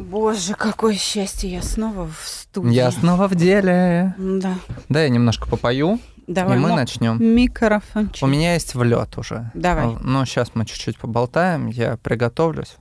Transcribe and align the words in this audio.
Боже, 0.00 0.54
какое 0.54 0.94
счастье, 0.94 1.50
я 1.50 1.62
снова 1.62 2.08
в 2.08 2.26
студии. 2.26 2.72
Я 2.72 2.90
снова 2.90 3.28
в 3.28 3.34
деле. 3.34 4.14
Да. 4.16 4.54
Да, 4.88 5.02
я 5.02 5.10
немножко 5.10 5.46
попою, 5.46 6.00
Давай. 6.26 6.56
и 6.56 6.60
мы 6.60 6.70
начнем. 6.74 7.22
Микрофончик. 7.22 8.22
У 8.22 8.26
меня 8.26 8.54
есть 8.54 8.74
влет 8.74 9.18
уже. 9.18 9.50
Давай. 9.52 9.96
Ну, 10.00 10.24
сейчас 10.24 10.52
мы 10.54 10.64
чуть-чуть 10.64 10.98
поболтаем, 10.98 11.66
я 11.66 11.98
приготовлюсь 11.98 12.76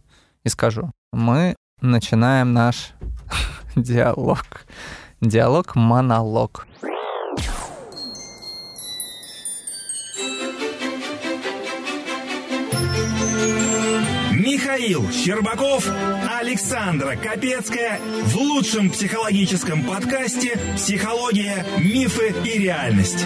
и 0.46 0.50
скажу. 0.50 0.92
Мы 1.12 1.56
начинаем 1.82 2.54
наш 2.54 2.94
диалог. 3.76 4.46
Диалог-монолог. 5.20 6.68
Михаил 14.70 15.12
Щербаков, 15.12 15.90
Александра 16.40 17.16
Капецкая 17.16 18.00
в 18.26 18.36
лучшем 18.38 18.92
психологическом 18.92 19.84
подкасте 19.84 20.60
«Психология, 20.76 21.66
мифы 21.80 22.36
и 22.46 22.60
реальность». 22.60 23.26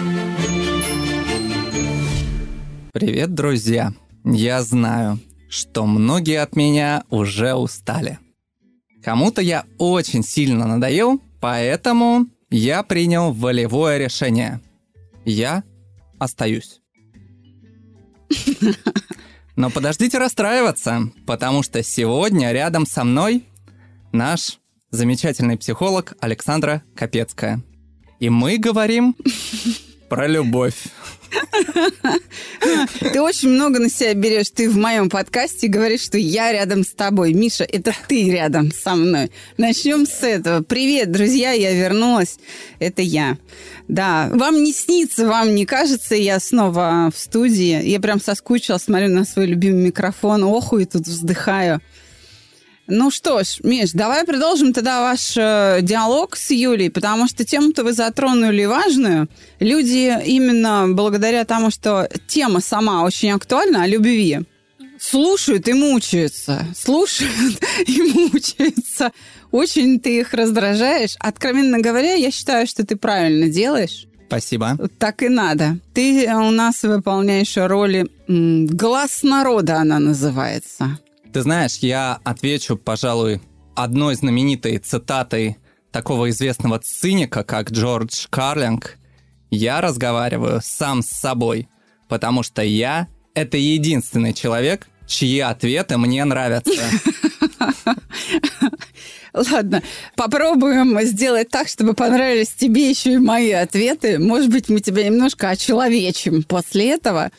Привет, 2.94 3.34
друзья! 3.34 3.92
Я 4.24 4.62
знаю, 4.62 5.18
что 5.50 5.84
многие 5.84 6.40
от 6.40 6.56
меня 6.56 7.04
уже 7.10 7.52
устали. 7.52 8.18
Кому-то 9.02 9.42
я 9.42 9.66
очень 9.76 10.24
сильно 10.24 10.66
надоел, 10.66 11.20
поэтому 11.42 12.26
я 12.48 12.82
принял 12.82 13.32
волевое 13.32 13.98
решение. 13.98 14.62
Я 15.26 15.62
остаюсь. 16.18 16.80
Но 19.56 19.70
подождите 19.70 20.18
расстраиваться, 20.18 21.10
потому 21.26 21.62
что 21.62 21.82
сегодня 21.82 22.52
рядом 22.52 22.86
со 22.86 23.04
мной 23.04 23.46
наш 24.12 24.58
замечательный 24.90 25.56
психолог 25.56 26.14
Александра 26.20 26.82
Капецкая. 26.96 27.62
И 28.18 28.30
мы 28.30 28.58
говорим 28.58 29.16
про 30.08 30.26
любовь. 30.26 30.86
Ты 33.12 33.20
очень 33.20 33.48
много 33.50 33.78
на 33.78 33.88
себя 33.88 34.14
берешь. 34.14 34.50
Ты 34.50 34.68
в 34.68 34.76
моем 34.76 35.08
подкасте 35.08 35.68
говоришь, 35.68 36.02
что 36.02 36.18
я 36.18 36.52
рядом 36.52 36.84
с 36.84 36.92
тобой. 36.92 37.32
Миша, 37.32 37.64
это 37.64 37.94
ты 38.08 38.30
рядом 38.30 38.72
со 38.72 38.94
мной. 38.94 39.30
Начнем 39.56 40.06
с 40.06 40.22
этого. 40.22 40.62
Привет, 40.62 41.10
друзья, 41.12 41.52
я 41.52 41.72
вернулась. 41.72 42.36
Это 42.78 43.02
я. 43.02 43.38
Да, 43.88 44.30
вам 44.32 44.62
не 44.62 44.72
снится, 44.72 45.26
вам 45.26 45.54
не 45.54 45.66
кажется, 45.66 46.14
я 46.14 46.40
снова 46.40 47.10
в 47.14 47.18
студии. 47.18 47.86
Я 47.86 48.00
прям 48.00 48.20
соскучилась, 48.20 48.82
смотрю 48.82 49.08
на 49.08 49.24
свой 49.24 49.46
любимый 49.46 49.84
микрофон, 49.84 50.44
оху 50.44 50.78
и 50.78 50.84
тут 50.84 51.06
вздыхаю. 51.06 51.80
Ну 52.86 53.10
что 53.10 53.42
ж, 53.42 53.60
Миш, 53.62 53.92
давай 53.92 54.24
продолжим 54.24 54.74
тогда 54.74 55.00
ваш 55.00 55.36
э, 55.36 55.78
диалог 55.80 56.36
с 56.36 56.50
Юлей, 56.50 56.90
потому 56.90 57.26
что 57.28 57.44
тему-то 57.44 57.82
вы 57.82 57.94
затронули 57.94 58.66
важную. 58.66 59.28
Люди 59.58 60.14
именно 60.26 60.86
благодаря 60.88 61.46
тому, 61.46 61.70
что 61.70 62.08
тема 62.26 62.60
сама 62.60 63.02
очень 63.04 63.30
актуальна 63.30 63.84
о 63.84 63.86
любви, 63.86 64.40
слушают 65.00 65.66
и 65.68 65.72
мучаются. 65.72 66.66
Слушают 66.76 67.58
и 67.86 68.02
мучаются. 68.02 69.12
Очень 69.50 69.98
ты 69.98 70.20
их 70.20 70.34
раздражаешь. 70.34 71.16
Откровенно 71.18 71.78
говоря, 71.78 72.14
я 72.14 72.30
считаю, 72.30 72.66
что 72.66 72.84
ты 72.84 72.96
правильно 72.96 73.48
делаешь. 73.48 74.06
Спасибо. 74.26 74.76
Так 74.98 75.22
и 75.22 75.28
надо. 75.28 75.78
Ты 75.94 76.28
у 76.34 76.50
нас 76.50 76.82
выполняешь 76.82 77.56
роли 77.56 78.06
глаз 78.26 79.22
народа, 79.22 79.76
она 79.76 79.98
называется. 79.98 80.98
Ты 81.34 81.42
знаешь, 81.42 81.78
я 81.78 82.20
отвечу, 82.22 82.76
пожалуй, 82.76 83.40
одной 83.74 84.14
знаменитой 84.14 84.78
цитатой 84.78 85.56
такого 85.90 86.30
известного 86.30 86.78
циника, 86.78 87.42
как 87.42 87.72
Джордж 87.72 88.28
Карлинг. 88.30 88.98
Я 89.50 89.80
разговариваю 89.80 90.60
сам 90.62 91.02
с 91.02 91.08
собой, 91.08 91.68
потому 92.08 92.44
что 92.44 92.62
я— 92.62 93.08
это 93.34 93.56
единственный 93.56 94.32
человек, 94.32 94.86
чьи 95.08 95.40
ответы 95.40 95.98
мне 95.98 96.24
нравятся. 96.24 96.84
Ладно, 99.34 99.82
попробуем 100.14 101.00
сделать 101.02 101.48
так, 101.48 101.66
чтобы 101.66 101.94
понравились 101.94 102.50
тебе 102.50 102.88
еще 102.88 103.14
и 103.14 103.18
мои 103.18 103.50
ответы. 103.50 104.20
Может 104.20 104.50
быть, 104.50 104.68
мы 104.68 104.78
тебя 104.78 105.02
немножко 105.02 105.50
очеловечим 105.50 106.44
после 106.44 106.92
этого. 106.92 107.32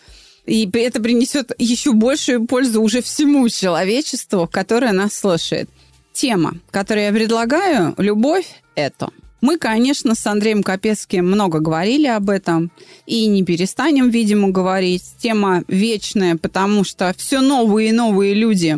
И 0.45 0.69
это 0.73 1.01
принесет 1.01 1.51
еще 1.57 1.93
большую 1.93 2.45
пользу 2.45 2.81
уже 2.81 3.01
всему 3.01 3.49
человечеству, 3.49 4.47
которое 4.51 4.91
нас 4.91 5.15
слушает. 5.15 5.69
Тема, 6.13 6.55
которую 6.71 7.05
я 7.05 7.11
предлагаю, 7.11 7.93
любовь– 7.97 8.45
это. 8.75 9.09
Мы, 9.41 9.57
конечно, 9.57 10.15
с 10.15 10.25
Андреем 10.25 10.63
Капецким 10.63 11.27
много 11.27 11.59
говорили 11.59 12.07
об 12.07 12.29
этом 12.29 12.71
и 13.05 13.27
не 13.27 13.43
перестанем, 13.43 14.09
видимо, 14.09 14.49
говорить. 14.49 15.03
Тема 15.19 15.63
вечная, 15.67 16.37
потому 16.37 16.83
что 16.83 17.13
все 17.17 17.41
новые 17.41 17.89
и 17.89 17.91
новые 17.91 18.33
люди 18.33 18.77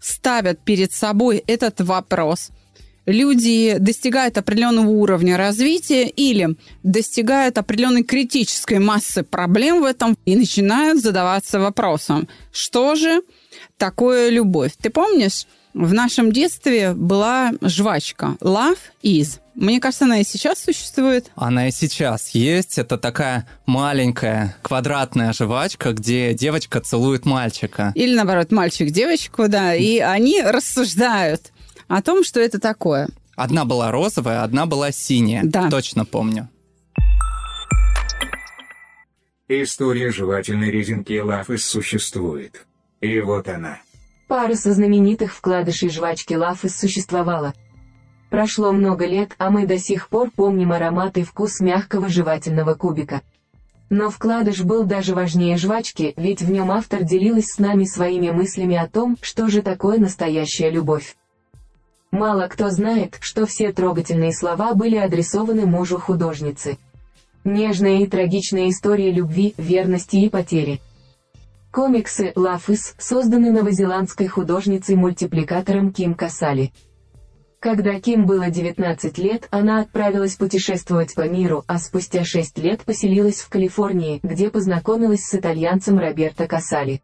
ставят 0.00 0.60
перед 0.60 0.92
собой 0.92 1.42
этот 1.46 1.80
вопрос. 1.80 2.50
Люди 3.06 3.76
достигают 3.78 4.38
определенного 4.38 4.88
уровня 4.88 5.36
развития 5.36 6.08
или 6.08 6.56
достигают 6.82 7.58
определенной 7.58 8.04
критической 8.04 8.78
массы 8.78 9.24
проблем 9.24 9.82
в 9.82 9.84
этом 9.84 10.16
и 10.24 10.36
начинают 10.36 11.02
задаваться 11.02 11.58
вопросом, 11.58 12.28
что 12.52 12.94
же 12.94 13.22
такое 13.76 14.28
любовь? 14.30 14.72
Ты 14.80 14.90
помнишь, 14.90 15.46
в 15.74 15.94
нашем 15.94 16.32
детстве 16.32 16.92
была 16.92 17.52
жвачка 17.62 18.36
Love 18.40 18.78
is. 19.02 19.40
Мне 19.54 19.80
кажется, 19.80 20.04
она 20.04 20.20
и 20.20 20.24
сейчас 20.24 20.62
существует. 20.62 21.30
Она 21.34 21.68
и 21.68 21.72
сейчас 21.72 22.30
есть. 22.30 22.78
Это 22.78 22.98
такая 22.98 23.48
маленькая 23.66 24.54
квадратная 24.62 25.32
жвачка, 25.32 25.92
где 25.92 26.34
девочка 26.34 26.80
целует 26.80 27.24
мальчика. 27.24 27.92
Или, 27.94 28.14
наоборот, 28.14 28.52
мальчик 28.52 28.90
девочку, 28.90 29.48
да. 29.48 29.74
И 29.74 29.98
они 29.98 30.42
рассуждают 30.42 31.52
о 31.88 32.02
том, 32.02 32.24
что 32.24 32.40
это 32.40 32.58
такое. 32.58 33.08
Одна 33.36 33.64
была 33.64 33.90
розовая, 33.90 34.42
одна 34.42 34.66
была 34.66 34.92
синяя. 34.92 35.42
Да. 35.44 35.70
Точно 35.70 36.04
помню. 36.04 36.48
История 39.48 40.10
жевательной 40.10 40.70
резинки 40.70 41.18
Лафыс 41.18 41.64
существует. 41.64 42.66
И 43.00 43.20
вот 43.20 43.48
она. 43.48 43.78
Пара 44.28 44.54
со 44.54 44.72
знаменитых 44.72 45.34
вкладышей 45.34 45.90
жвачки 45.90 46.34
Лафыс 46.34 46.76
существовала. 46.76 47.52
Прошло 48.30 48.72
много 48.72 49.04
лет, 49.04 49.34
а 49.36 49.50
мы 49.50 49.66
до 49.66 49.78
сих 49.78 50.08
пор 50.08 50.30
помним 50.30 50.72
аромат 50.72 51.18
и 51.18 51.22
вкус 51.22 51.60
мягкого 51.60 52.08
жевательного 52.08 52.72
кубика. 52.74 53.20
Но 53.90 54.08
вкладыш 54.08 54.62
был 54.62 54.84
даже 54.84 55.14
важнее 55.14 55.58
жвачки, 55.58 56.14
ведь 56.16 56.40
в 56.40 56.50
нем 56.50 56.70
автор 56.70 57.02
делилась 57.02 57.48
с 57.48 57.58
нами 57.58 57.84
своими 57.84 58.30
мыслями 58.30 58.74
о 58.74 58.88
том, 58.88 59.18
что 59.20 59.48
же 59.48 59.60
такое 59.60 59.98
настоящая 59.98 60.70
любовь. 60.70 61.14
Мало 62.12 62.46
кто 62.46 62.68
знает, 62.68 63.16
что 63.20 63.46
все 63.46 63.72
трогательные 63.72 64.34
слова 64.34 64.74
были 64.74 64.96
адресованы 64.96 65.64
мужу 65.64 65.98
художницы. 65.98 66.76
Нежная 67.42 68.00
и 68.00 68.06
трагичная 68.06 68.68
история 68.68 69.10
любви, 69.10 69.54
верности 69.56 70.16
и 70.16 70.28
потери. 70.28 70.82
Комиксы 71.72 72.32
«Лафыс» 72.36 72.94
созданы 72.98 73.50
новозеландской 73.50 74.26
художницей-мультипликатором 74.26 75.90
Ким 75.90 76.12
Касали. 76.12 76.70
Когда 77.60 77.98
Ким 77.98 78.26
было 78.26 78.50
19 78.50 79.16
лет, 79.16 79.48
она 79.50 79.80
отправилась 79.80 80.36
путешествовать 80.36 81.14
по 81.14 81.26
миру, 81.26 81.64
а 81.66 81.78
спустя 81.78 82.24
6 82.24 82.58
лет 82.58 82.82
поселилась 82.82 83.40
в 83.40 83.48
Калифорнии, 83.48 84.20
где 84.22 84.50
познакомилась 84.50 85.24
с 85.24 85.34
итальянцем 85.34 85.98
Роберто 85.98 86.46
Касали. 86.46 87.00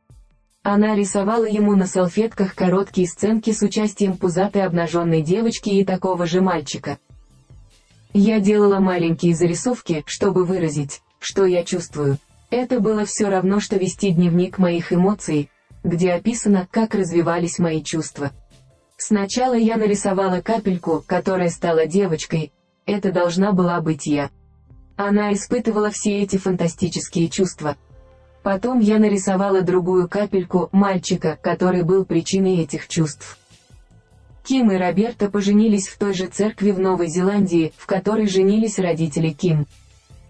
Она 0.70 0.94
рисовала 0.94 1.46
ему 1.46 1.74
на 1.76 1.86
салфетках 1.86 2.54
короткие 2.54 3.08
сценки 3.08 3.52
с 3.52 3.62
участием 3.62 4.18
пузатой 4.18 4.66
обнаженной 4.66 5.22
девочки 5.22 5.70
и 5.70 5.82
такого 5.82 6.26
же 6.26 6.42
мальчика. 6.42 6.98
Я 8.12 8.38
делала 8.38 8.78
маленькие 8.78 9.34
зарисовки, 9.34 10.04
чтобы 10.04 10.44
выразить, 10.44 11.00
что 11.20 11.46
я 11.46 11.64
чувствую. 11.64 12.18
Это 12.50 12.80
было 12.80 13.06
все 13.06 13.30
равно, 13.30 13.60
что 13.60 13.76
вести 13.76 14.10
дневник 14.10 14.58
моих 14.58 14.92
эмоций, 14.92 15.48
где 15.84 16.12
описано, 16.12 16.68
как 16.70 16.94
развивались 16.94 17.58
мои 17.58 17.82
чувства. 17.82 18.32
Сначала 18.98 19.54
я 19.54 19.78
нарисовала 19.78 20.42
капельку, 20.42 21.02
которая 21.06 21.48
стала 21.48 21.86
девочкой, 21.86 22.52
это 22.84 23.10
должна 23.10 23.52
была 23.52 23.80
быть 23.80 24.04
я. 24.04 24.28
Она 24.96 25.32
испытывала 25.32 25.90
все 25.90 26.20
эти 26.20 26.36
фантастические 26.36 27.30
чувства. 27.30 27.78
Потом 28.48 28.78
я 28.78 28.98
нарисовала 28.98 29.60
другую 29.60 30.08
капельку, 30.08 30.70
мальчика, 30.72 31.38
который 31.42 31.82
был 31.82 32.06
причиной 32.06 32.62
этих 32.62 32.88
чувств. 32.88 33.36
Ким 34.42 34.72
и 34.72 34.76
Роберто 34.78 35.28
поженились 35.28 35.86
в 35.86 35.98
той 35.98 36.14
же 36.14 36.28
церкви 36.28 36.70
в 36.70 36.78
Новой 36.78 37.08
Зеландии, 37.08 37.74
в 37.76 37.84
которой 37.84 38.26
женились 38.26 38.78
родители 38.78 39.28
Ким. 39.32 39.66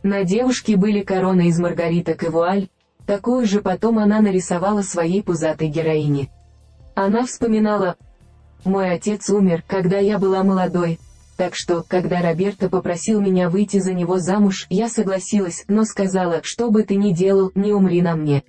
На 0.03 0.25
девушке 0.25 0.75
были 0.75 1.03
короны 1.03 1.47
из 1.47 1.61
маргариток 1.61 2.25
и 2.25 2.29
вуаль, 2.29 2.67
такую 3.07 3.47
же 3.47 3.61
потом 3.61 4.01
она 4.01 4.21
нарисовала 4.21 4.83
своей 4.83 5.23
пузатой 5.23 5.69
героине. 5.69 6.29
Она 6.97 7.25
вспоминала, 7.25 7.95
Мой 8.65 8.91
отец 8.91 9.31
умер, 9.31 9.63
когда 9.69 10.01
я 10.01 10.19
была 10.19 10.43
молодой. 10.43 10.99
Так 11.39 11.55
что, 11.55 11.85
когда 11.87 12.21
Роберто 12.21 12.69
попросил 12.69 13.21
меня 13.21 13.49
выйти 13.49 13.79
за 13.79 13.95
него 13.95 14.19
замуж, 14.19 14.67
я 14.71 14.89
согласилась, 14.89 15.65
но 15.69 15.85
сказала, 15.85 16.41
что 16.43 16.69
бы 16.69 16.83
ты 16.83 16.97
ни 16.97 17.13
делал, 17.13 17.53
не 17.55 17.73
умри 17.73 18.03
на 18.03 18.17
мне. 18.17 18.43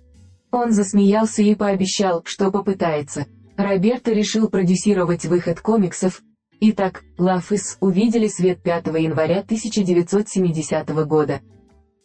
Он 0.50 0.72
засмеялся 0.72 1.44
и 1.44 1.54
пообещал, 1.54 2.24
что 2.26 2.50
попытается. 2.50 3.28
Роберто 3.58 4.12
решил 4.12 4.50
продюсировать 4.50 5.26
выход 5.26 5.60
комиксов. 5.60 6.24
Итак, 6.62 7.04
Is 7.20 7.78
увидели 7.80 8.28
свет 8.28 8.64
5 8.64 8.88
января 8.88 9.42
1970 9.42 10.90
года. 11.06 11.42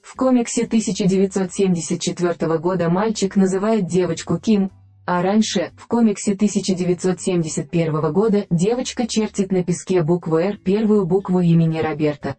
В 0.02 0.14
комиксе 0.16 0.64
1974 0.64 2.58
года 2.58 2.90
мальчик 2.90 3.36
называет 3.36 3.86
девочку 3.86 4.38
Ким, 4.38 4.70
а 5.06 5.22
раньше, 5.22 5.72
в 5.76 5.86
комиксе 5.86 6.32
1971 6.32 8.12
года, 8.12 8.46
девочка 8.50 9.06
чертит 9.06 9.52
на 9.52 9.62
песке 9.62 10.02
букву 10.02 10.36
«Р» 10.36 10.56
первую 10.56 11.04
букву 11.04 11.40
имени 11.40 11.78
Роберта. 11.78 12.36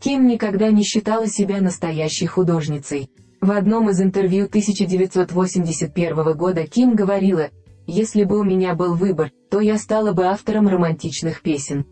Ким 0.00 0.26
никогда 0.26 0.70
не 0.70 0.84
считала 0.84 1.26
себя 1.26 1.60
настоящей 1.60 2.26
художницей. 2.26 3.10
В 3.40 3.50
одном 3.50 3.90
из 3.90 4.00
интервью 4.00 4.46
1981 4.46 6.36
года 6.36 6.66
Ким 6.66 6.94
говорила, 6.94 7.50
«Если 7.86 8.24
бы 8.24 8.38
у 8.38 8.44
меня 8.44 8.74
был 8.74 8.94
выбор, 8.94 9.32
то 9.50 9.60
я 9.60 9.78
стала 9.78 10.12
бы 10.12 10.26
автором 10.26 10.68
романтичных 10.68 11.42
песен. 11.42 11.84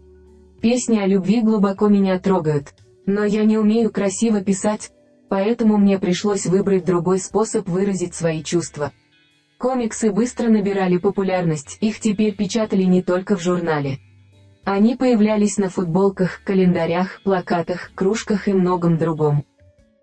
Песни 0.60 0.98
о 0.98 1.06
любви 1.06 1.40
глубоко 1.40 1.88
меня 1.88 2.18
трогают, 2.18 2.74
но 3.06 3.24
я 3.24 3.44
не 3.44 3.58
умею 3.58 3.90
красиво 3.90 4.40
писать, 4.40 4.90
Поэтому 5.28 5.76
мне 5.76 5.98
пришлось 5.98 6.46
выбрать 6.46 6.84
другой 6.84 7.18
способ 7.18 7.68
выразить 7.68 8.14
свои 8.14 8.42
чувства. 8.42 8.92
Комиксы 9.58 10.12
быстро 10.12 10.48
набирали 10.48 10.98
популярность, 10.98 11.78
их 11.80 12.00
теперь 12.00 12.34
печатали 12.34 12.82
не 12.82 13.02
только 13.02 13.36
в 13.36 13.42
журнале. 13.42 13.98
Они 14.64 14.96
появлялись 14.96 15.56
на 15.56 15.70
футболках, 15.70 16.42
календарях, 16.44 17.22
плакатах, 17.22 17.92
кружках 17.94 18.48
и 18.48 18.52
многом 18.52 18.98
другом. 18.98 19.44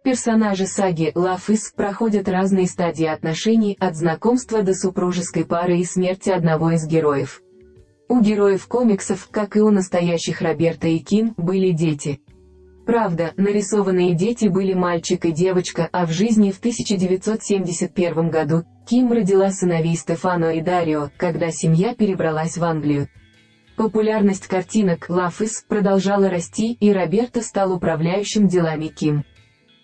Персонажи 0.03 0.65
саги 0.65 1.11
Is 1.13 1.61
проходят 1.75 2.27
разные 2.27 2.67
стадии 2.67 3.05
отношений 3.05 3.77
от 3.79 3.95
знакомства 3.95 4.63
до 4.63 4.73
супружеской 4.73 5.45
пары 5.45 5.77
и 5.77 5.85
смерти 5.85 6.29
одного 6.29 6.71
из 6.71 6.88
героев. 6.88 7.41
У 8.09 8.21
героев 8.21 8.67
комиксов, 8.67 9.27
как 9.29 9.55
и 9.55 9.61
у 9.61 9.69
настоящих 9.69 10.41
Роберта 10.41 10.88
и 10.88 10.97
Ким, 11.00 11.35
были 11.38 11.71
дети– 11.71 12.21
Правда, 12.85 13.31
нарисованные 13.38 14.13
дети 14.13 14.47
были 14.47 14.73
мальчик 14.73 15.23
и 15.25 15.31
девочка, 15.31 15.88
а 15.94 16.05
в 16.05 16.11
жизни 16.11 16.51
в 16.51 16.59
1971 16.59 18.29
году 18.29 18.65
Ким 18.85 19.12
родила 19.12 19.50
сыновей 19.51 19.95
Стефано 19.95 20.56
и 20.56 20.62
Дарио, 20.62 21.09
когда 21.18 21.51
семья 21.51 21.95
перебралась 21.95 22.57
в 22.57 22.63
Англию. 22.63 23.07
Популярность 23.75 24.47
картинок 24.47 25.09
Лафис 25.09 25.65
продолжала 25.68 26.30
расти, 26.30 26.74
и 26.80 26.91
Роберто 26.91 27.41
стал 27.41 27.74
управляющим 27.74 28.47
делами 28.47 28.88
Ким. 28.88 29.24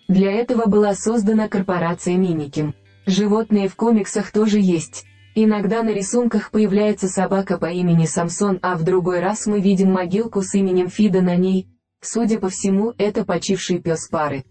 Для 0.08 0.32
этого 0.32 0.66
была 0.66 0.94
создана 0.94 1.48
корпорация 1.48 2.16
Миниким. 2.16 2.74
Животные 3.06 3.68
в 3.68 3.76
комиксах 3.76 4.30
тоже 4.30 4.60
есть. 4.60 5.04
Иногда 5.34 5.82
на 5.82 5.90
рисунках 5.90 6.50
появляется 6.50 7.08
собака 7.08 7.58
по 7.58 7.66
имени 7.66 8.06
Самсон, 8.06 8.58
а 8.62 8.76
в 8.76 8.82
другой 8.82 9.20
раз 9.20 9.46
мы 9.46 9.60
видим 9.60 9.92
могилку 9.92 10.42
с 10.42 10.54
именем 10.54 10.88
Фида 10.88 11.22
на 11.22 11.36
ней, 11.36 11.68
Судя 12.02 12.38
по 12.38 12.48
всему, 12.48 12.94
это 12.96 13.26
почивший 13.26 13.78
пес 13.78 14.08
пары. 14.08 14.44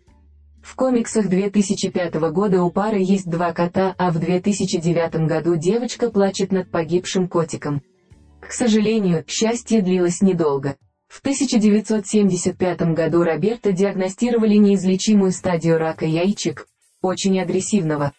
В 0.70 0.76
комиксах 0.76 1.30
2005 1.30 2.14
года 2.32 2.62
у 2.62 2.70
пары 2.70 3.00
есть 3.00 3.28
два 3.28 3.54
кота, 3.54 3.96
а 3.98 4.12
в 4.12 4.20
2009 4.20 5.28
году 5.28 5.56
девочка 5.56 6.12
плачет 6.12 6.52
над 6.52 6.70
погибшим 6.70 7.28
котиком. 7.28 7.82
К 8.40 8.52
сожалению, 8.52 9.26
счастье 9.28 9.82
длилось 9.82 10.22
недолго. 10.22 10.76
В 11.08 11.22
1975 11.22 12.82
году 12.94 13.24
Роберта 13.24 13.72
диагностировали 13.72 14.58
неизлечимую 14.58 15.32
стадию 15.32 15.80
рака 15.80 16.06
яичек, 16.06 16.68
очень 17.02 17.42
агрессивного. 17.42 18.14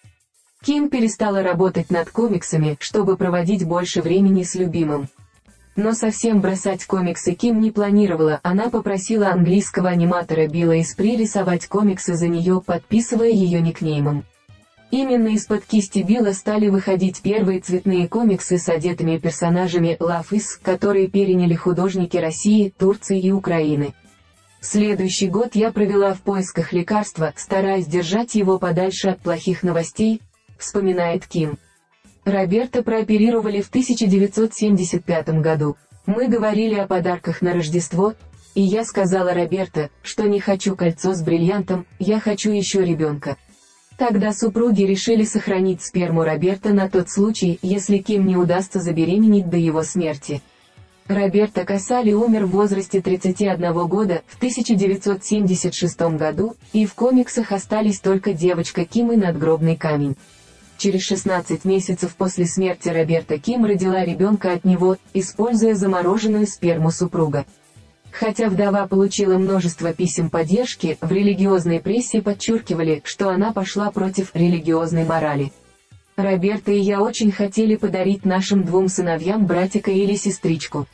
Ким 0.60 0.90
перестала 0.90 1.44
работать 1.44 1.88
над 1.90 2.10
комиксами, 2.10 2.76
чтобы 2.80 3.16
проводить 3.16 3.64
больше 3.64 4.02
времени 4.02 4.42
с 4.42 4.56
любимым. 4.56 5.08
Но 5.76 5.92
совсем 5.92 6.40
бросать 6.40 6.84
комиксы 6.84 7.32
Ким 7.32 7.60
не 7.60 7.70
планировала, 7.70 8.40
она 8.42 8.70
попросила 8.70 9.28
английского 9.28 9.88
аниматора 9.88 10.46
Билла 10.46 10.80
Испри 10.80 11.16
рисовать 11.16 11.66
комиксы 11.66 12.14
за 12.14 12.28
нее, 12.28 12.60
подписывая 12.64 13.30
ее 13.30 13.60
никнеймом. 13.60 14.24
Именно 14.90 15.28
из-под 15.28 15.64
кисти 15.64 16.00
Билла 16.00 16.32
стали 16.32 16.68
выходить 16.68 17.22
первые 17.22 17.60
цветные 17.60 18.08
комиксы 18.08 18.58
с 18.58 18.68
одетыми 18.68 19.18
персонажами 19.18 19.96
Is, 20.00 20.58
которые 20.60 21.06
переняли 21.06 21.54
художники 21.54 22.16
России, 22.16 22.74
Турции 22.76 23.20
и 23.20 23.30
Украины. 23.30 23.94
Следующий 24.60 25.28
год 25.28 25.54
я 25.54 25.70
провела 25.70 26.12
в 26.12 26.20
поисках 26.22 26.72
лекарства, 26.72 27.32
стараясь 27.36 27.86
держать 27.86 28.34
его 28.34 28.58
подальше 28.58 29.08
от 29.10 29.20
плохих 29.20 29.62
новостей, 29.62 30.20
вспоминает 30.58 31.26
Ким. 31.26 31.56
Роберта 32.24 32.82
прооперировали 32.82 33.62
в 33.62 33.68
1975 33.68 35.28
году. 35.40 35.76
Мы 36.06 36.28
говорили 36.28 36.74
о 36.74 36.86
подарках 36.86 37.40
на 37.40 37.54
Рождество, 37.54 38.14
и 38.54 38.62
я 38.62 38.84
сказала 38.84 39.32
Роберта, 39.32 39.90
что 40.02 40.28
не 40.28 40.40
хочу 40.40 40.76
кольцо 40.76 41.14
с 41.14 41.22
бриллиантом, 41.22 41.86
я 41.98 42.20
хочу 42.20 42.50
еще 42.50 42.84
ребенка. 42.84 43.36
Тогда 43.96 44.32
супруги 44.32 44.82
решили 44.82 45.24
сохранить 45.24 45.82
сперму 45.82 46.24
Роберта 46.24 46.70
на 46.70 46.88
тот 46.88 47.10
случай, 47.10 47.58
если 47.62 47.98
Ким 47.98 48.26
не 48.26 48.36
удастся 48.36 48.80
забеременеть 48.80 49.48
до 49.48 49.56
его 49.56 49.82
смерти. 49.82 50.42
Роберто 51.06 51.64
Кассали 51.64 52.12
умер 52.12 52.46
в 52.46 52.50
возрасте 52.50 53.00
31 53.00 53.72
года 53.88 54.22
в 54.26 54.36
1976 54.36 56.00
году, 56.16 56.54
и 56.72 56.86
в 56.86 56.94
комиксах 56.94 57.52
остались 57.52 58.00
только 58.00 58.32
девочка 58.32 58.84
Ким 58.84 59.12
и 59.12 59.16
надгробный 59.16 59.76
камень 59.76 60.16
через 60.80 61.02
16 61.02 61.64
месяцев 61.64 62.16
после 62.16 62.46
смерти 62.46 62.88
Роберта 62.88 63.38
Ким 63.38 63.64
родила 63.66 64.02
ребенка 64.04 64.52
от 64.52 64.64
него, 64.64 64.96
используя 65.12 65.74
замороженную 65.74 66.46
сперму 66.46 66.90
супруга. 66.90 67.44
Хотя 68.10 68.48
вдова 68.48 68.88
получила 68.88 69.38
множество 69.38 69.92
писем 69.92 70.30
поддержки, 70.30 70.98
в 71.00 71.12
религиозной 71.12 71.80
прессе 71.80 72.22
подчеркивали, 72.22 73.02
что 73.04 73.28
она 73.28 73.52
пошла 73.52 73.90
против 73.90 74.34
религиозной 74.34 75.04
морали. 75.04 75.52
Роберта 76.16 76.72
и 76.72 76.80
я 76.80 77.02
очень 77.02 77.30
хотели 77.30 77.76
подарить 77.76 78.24
нашим 78.24 78.64
двум 78.64 78.88
сыновьям 78.88 79.46
братика 79.46 79.90
или 79.90 80.16
сестричку. 80.16 80.86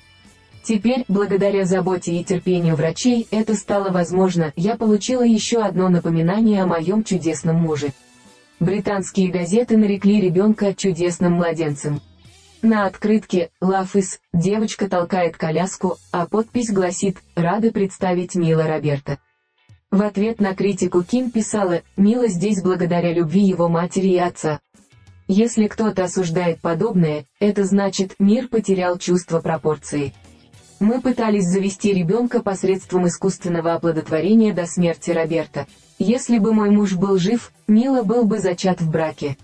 Теперь, 0.62 1.04
благодаря 1.06 1.64
заботе 1.64 2.16
и 2.16 2.24
терпению 2.24 2.74
врачей, 2.74 3.28
это 3.30 3.54
стало 3.54 3.90
возможно, 3.90 4.52
я 4.56 4.76
получила 4.76 5.22
еще 5.22 5.62
одно 5.62 5.88
напоминание 5.88 6.64
о 6.64 6.66
моем 6.66 7.04
чудесном 7.04 7.56
муже. 7.56 7.92
Британские 8.58 9.30
газеты 9.30 9.76
нарекли 9.76 10.18
ребенка 10.18 10.74
чудесным 10.74 11.34
младенцем. 11.34 12.00
На 12.62 12.86
открытке 12.86 13.50
«Лафис» 13.60 14.18
девочка 14.32 14.88
толкает 14.88 15.36
коляску, 15.36 15.98
а 16.10 16.26
подпись 16.26 16.72
гласит 16.72 17.18
«Рады 17.34 17.70
представить 17.70 18.34
Мила 18.34 18.66
Роберта». 18.66 19.18
В 19.90 20.00
ответ 20.02 20.40
на 20.40 20.54
критику 20.54 21.02
Ким 21.02 21.30
писала 21.30 21.82
«Мила 21.98 22.28
здесь 22.28 22.62
благодаря 22.62 23.12
любви 23.12 23.42
его 23.42 23.68
матери 23.68 24.08
и 24.08 24.18
отца». 24.18 24.60
Если 25.28 25.66
кто-то 25.66 26.04
осуждает 26.04 26.60
подобное, 26.60 27.26
это 27.40 27.64
значит 27.64 28.14
мир 28.18 28.48
потерял 28.48 28.96
чувство 28.96 29.40
пропорции. 29.40 30.14
Мы 30.80 31.02
пытались 31.02 31.46
завести 31.46 31.92
ребенка 31.92 32.42
посредством 32.42 33.06
искусственного 33.06 33.74
оплодотворения 33.74 34.54
до 34.54 34.66
смерти 34.66 35.10
Роберта. 35.10 35.66
Если 35.98 36.38
бы 36.38 36.52
мой 36.52 36.70
муж 36.70 36.94
был 36.94 37.18
жив, 37.18 37.52
Мила 37.66 38.02
был 38.02 38.24
бы 38.24 38.38
зачат 38.38 38.80
в 38.80 38.90
браке. 38.90 39.36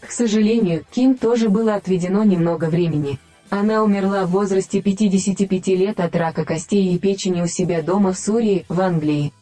К 0.00 0.10
сожалению, 0.12 0.84
Ким 0.90 1.16
тоже 1.16 1.48
было 1.48 1.74
отведено 1.74 2.22
немного 2.24 2.66
времени. 2.66 3.18
Она 3.50 3.82
умерла 3.82 4.26
в 4.26 4.30
возрасте 4.30 4.82
55 4.82 5.68
лет 5.68 6.00
от 6.00 6.14
рака 6.16 6.44
костей 6.44 6.94
и 6.94 6.98
печени 6.98 7.42
у 7.42 7.46
себя 7.46 7.82
дома 7.82 8.12
в 8.12 8.18
Сурии, 8.18 8.64
в 8.68 8.80
Англии. 8.80 9.32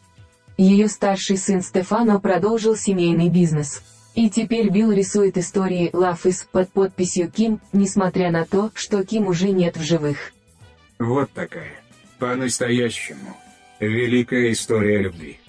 Ее 0.56 0.88
старший 0.88 1.36
сын 1.36 1.62
Стефано 1.62 2.20
продолжил 2.20 2.76
семейный 2.76 3.28
бизнес. 3.28 3.82
И 4.14 4.28
теперь 4.28 4.70
Билл 4.70 4.92
рисует 4.92 5.38
истории 5.38 5.90
Love 5.92 6.24
Is 6.24 6.46
под 6.50 6.70
подписью 6.70 7.30
Ким, 7.30 7.60
несмотря 7.72 8.30
на 8.30 8.44
то, 8.44 8.70
что 8.74 9.04
Ким 9.04 9.26
уже 9.26 9.50
нет 9.50 9.76
в 9.76 9.82
живых. 9.82 10.32
Вот 10.98 11.30
такая. 11.32 11.72
По-настоящему. 12.18 13.36
Великая 13.80 14.52
история 14.52 14.98
любви. 14.98 15.41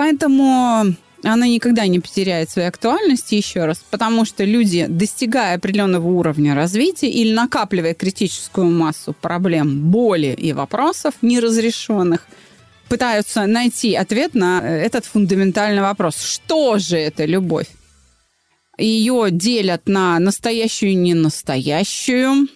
Поэтому 0.00 0.94
она 1.22 1.46
никогда 1.46 1.86
не 1.86 2.00
потеряет 2.00 2.48
своей 2.48 2.68
актуальности, 2.68 3.34
еще 3.34 3.66
раз, 3.66 3.84
потому 3.90 4.24
что 4.24 4.44
люди, 4.44 4.86
достигая 4.88 5.56
определенного 5.56 6.08
уровня 6.08 6.54
развития 6.54 7.10
или 7.10 7.34
накапливая 7.34 7.92
критическую 7.92 8.70
массу 8.70 9.12
проблем, 9.12 9.90
боли 9.90 10.34
и 10.38 10.54
вопросов 10.54 11.16
неразрешенных, 11.20 12.26
пытаются 12.88 13.44
найти 13.44 13.94
ответ 13.94 14.32
на 14.32 14.60
этот 14.60 15.04
фундаментальный 15.04 15.82
вопрос. 15.82 16.16
Что 16.16 16.78
же 16.78 16.96
это 16.96 17.26
любовь? 17.26 17.68
Ее 18.78 19.26
делят 19.30 19.86
на 19.86 20.18
настоящую 20.18 20.92
и 20.92 20.94
ненастоящую, 20.94 22.48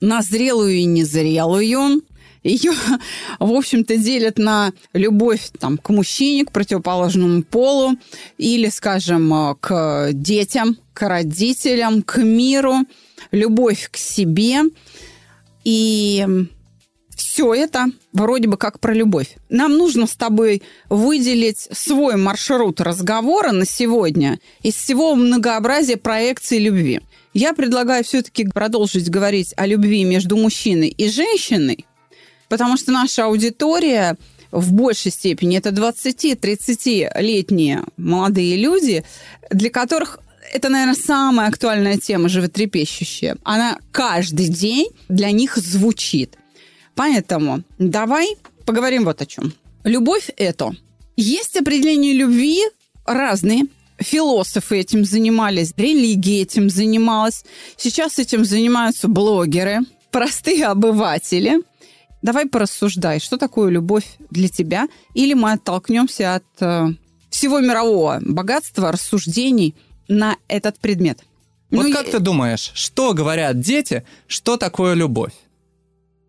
на 0.00 0.22
зрелую 0.22 0.74
и 0.74 0.84
незрелую. 0.84 2.02
Ее, 2.46 2.72
в 3.38 3.52
общем-то, 3.52 3.96
делят 3.96 4.38
на 4.38 4.72
любовь 4.92 5.50
там, 5.58 5.78
к 5.78 5.90
мужчине, 5.90 6.44
к 6.44 6.52
противоположному 6.52 7.42
полу, 7.42 7.96
или, 8.38 8.68
скажем, 8.68 9.56
к 9.60 10.10
детям, 10.12 10.76
к 10.94 11.08
родителям, 11.08 12.02
к 12.02 12.18
миру, 12.18 12.76
любовь 13.32 13.88
к 13.90 13.96
себе. 13.96 14.62
И 15.64 16.24
все 17.16 17.54
это 17.54 17.86
вроде 18.12 18.46
бы 18.46 18.56
как 18.56 18.78
про 18.78 18.92
любовь. 18.94 19.36
Нам 19.48 19.76
нужно 19.76 20.06
с 20.06 20.14
тобой 20.14 20.62
выделить 20.88 21.68
свой 21.72 22.16
маршрут 22.16 22.80
разговора 22.80 23.52
на 23.52 23.64
сегодня 23.64 24.38
из 24.62 24.74
всего 24.74 25.14
многообразия 25.14 25.96
проекций 25.96 26.58
любви. 26.58 27.00
Я 27.34 27.52
предлагаю 27.54 28.04
все-таки 28.04 28.46
продолжить 28.46 29.10
говорить 29.10 29.52
о 29.56 29.66
любви 29.66 30.04
между 30.04 30.36
мужчиной 30.36 30.88
и 30.88 31.08
женщиной, 31.08 31.86
потому 32.48 32.76
что 32.76 32.92
наша 32.92 33.24
аудитория 33.24 34.16
в 34.50 34.72
большей 34.72 35.10
степени 35.10 35.56
это 35.58 35.70
20-30-летние 35.70 37.84
молодые 37.96 38.56
люди, 38.56 39.04
для 39.50 39.70
которых 39.70 40.20
это, 40.52 40.68
наверное, 40.68 40.94
самая 40.94 41.48
актуальная 41.48 41.96
тема, 41.98 42.28
животрепещущая. 42.28 43.36
Она 43.42 43.78
каждый 43.90 44.46
день 44.48 44.90
для 45.08 45.32
них 45.32 45.56
звучит– 45.56 46.38
Поэтому 46.96 47.62
давай 47.78 48.36
поговорим 48.64 49.04
вот 49.04 49.22
о 49.22 49.26
чем. 49.26 49.52
Любовь 49.84 50.30
это. 50.36 50.72
Есть 51.16 51.56
определение 51.56 52.14
любви 52.14 52.62
разные. 53.04 53.66
Философы 53.98 54.80
этим 54.80 55.04
занимались, 55.04 55.72
религия 55.76 56.42
этим 56.42 56.68
занималась. 56.68 57.44
Сейчас 57.76 58.18
этим 58.18 58.44
занимаются 58.44 59.08
блогеры, 59.08 59.80
простые 60.10 60.66
обыватели. 60.66 61.62
Давай 62.22 62.46
порассуждай, 62.46 63.20
что 63.20 63.36
такое 63.36 63.70
любовь 63.70 64.16
для 64.30 64.48
тебя? 64.48 64.88
Или 65.14 65.34
мы 65.34 65.52
оттолкнемся 65.52 66.36
от 66.36 66.44
э, 66.60 66.88
всего 67.30 67.60
мирового 67.60 68.20
богатства 68.22 68.90
рассуждений 68.90 69.74
на 70.08 70.36
этот 70.48 70.78
предмет. 70.78 71.20
Вот 71.70 71.86
ну, 71.86 71.92
как 71.92 72.06
я... 72.06 72.12
ты 72.12 72.18
думаешь, 72.18 72.70
что 72.74 73.12
говорят 73.12 73.60
дети, 73.60 74.04
что 74.26 74.56
такое 74.56 74.94
любовь? 74.94 75.32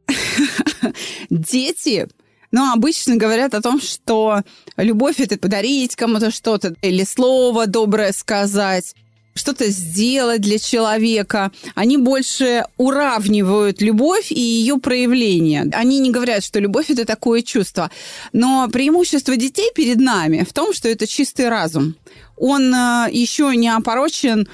Дети 1.30 2.08
ну, 2.52 2.72
обычно 2.72 3.18
говорят 3.18 3.54
о 3.54 3.62
том, 3.62 3.82
что 3.82 4.42
любовь– 4.78 5.16
это 5.20 5.38
подарить 5.38 5.96
кому-то 5.96 6.32
что-то, 6.32 6.76
или 6.82 7.04
слово 7.04 7.68
доброе 7.68 8.14
сказать, 8.14 8.96
что-то 9.38 9.70
сделать 9.70 10.42
для 10.42 10.60
человека. 10.60 11.52
Они 11.76 11.98
больше 11.98 12.66
уравнивают 12.78 13.82
любовь 13.82 14.32
и 14.32 14.40
ее 14.40 14.78
проявление. 14.78 15.70
Они 15.74 16.00
не 16.00 16.12
говорят, 16.12 16.44
что 16.44 16.60
любовь– 16.60 16.86
это 16.90 17.06
такое 17.06 17.42
чувство. 17.42 17.90
Но 18.34 18.68
преимущество 18.72 19.36
детей 19.36 19.72
перед 19.74 19.98
нами 19.98 20.46
в 20.48 20.54
том, 20.54 20.74
что 20.74 20.90
это 20.90 21.08
чистый 21.08 21.50
разум. 21.50 21.96
Он 22.36 22.74
э, 22.74 23.08
еще 23.12 23.56
не 23.56 23.70
опорочен 23.70 24.48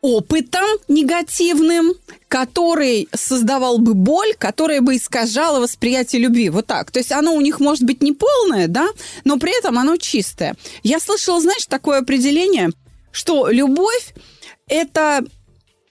опытом 0.00 0.64
негативным, 0.86 1.94
который 2.28 3.08
создавал 3.14 3.78
бы 3.78 3.94
боль, 3.94 4.34
которая 4.38 4.80
бы 4.80 4.96
искажала 4.96 5.60
восприятие 5.60 6.22
любви. 6.22 6.50
Вот 6.50 6.66
так. 6.66 6.90
То 6.90 7.00
есть 7.00 7.10
оно 7.10 7.34
у 7.34 7.40
них 7.40 7.58
может 7.58 7.84
быть 7.84 8.02
не 8.02 8.12
полное, 8.12 8.68
да, 8.68 8.88
но 9.24 9.38
при 9.38 9.58
этом 9.58 9.78
оно 9.78 9.96
чистое. 9.96 10.56
Я 10.82 11.00
слышала, 11.00 11.40
знаешь, 11.40 11.66
такое 11.66 11.98
определение, 11.98 12.70
что 13.18 13.48
любовь– 13.48 14.14
это 14.68 15.24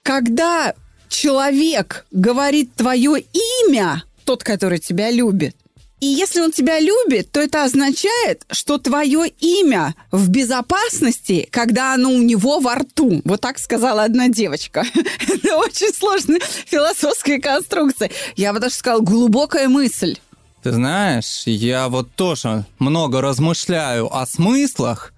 когда 0.02 0.72
человек 1.10 2.06
говорит 2.10 2.74
твое 2.74 3.22
имя, 3.66 4.02
тот, 4.24 4.42
который 4.42 4.78
тебя 4.78 5.10
любит, 5.10 5.54
и 6.00 6.06
если 6.06 6.40
он 6.40 6.52
тебя 6.52 6.80
любит, 6.80 7.30
то 7.30 7.40
это 7.40 7.64
означает, 7.64 8.46
что 8.50 8.78
твое 8.78 9.28
имя 9.28 9.94
в 10.10 10.30
безопасности, 10.30 11.46
когда 11.50 11.92
оно 11.92 12.12
у 12.12 12.22
него 12.22 12.60
во 12.60 12.76
рту. 12.76 13.20
Вот 13.26 13.42
так 13.42 13.58
сказала 13.58 14.04
одна 14.04 14.28
девочка. 14.28 14.84
Это 15.28 15.56
очень 15.58 15.92
сложная 15.92 16.40
философская 16.66 17.40
конструкция. 17.40 18.10
Я 18.36 18.54
бы 18.54 18.60
даже 18.60 18.76
сказала, 18.76 19.00
глубокая 19.00 19.68
мысль. 19.68 20.16
Ты 20.62 20.72
знаешь, 20.72 21.42
я 21.44 21.88
вот 21.88 22.10
тоже 22.14 22.64
много 22.78 23.20
размышляю 23.20 24.16
о 24.16 24.24
смыслах, 24.24 25.12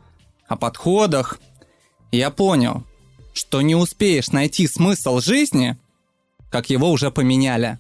о 0.49 0.57
подходах. 0.57 1.39
Я 2.13 2.31
понял, 2.31 2.85
что 3.33 3.63
не 3.63 3.75
успеешь 3.75 4.33
найти 4.33 4.67
смысл 4.67 5.21
жизни, 5.21 5.77
как 6.51 6.71
его 6.71 6.91
уже 6.91 7.11
поменяли. 7.11 7.79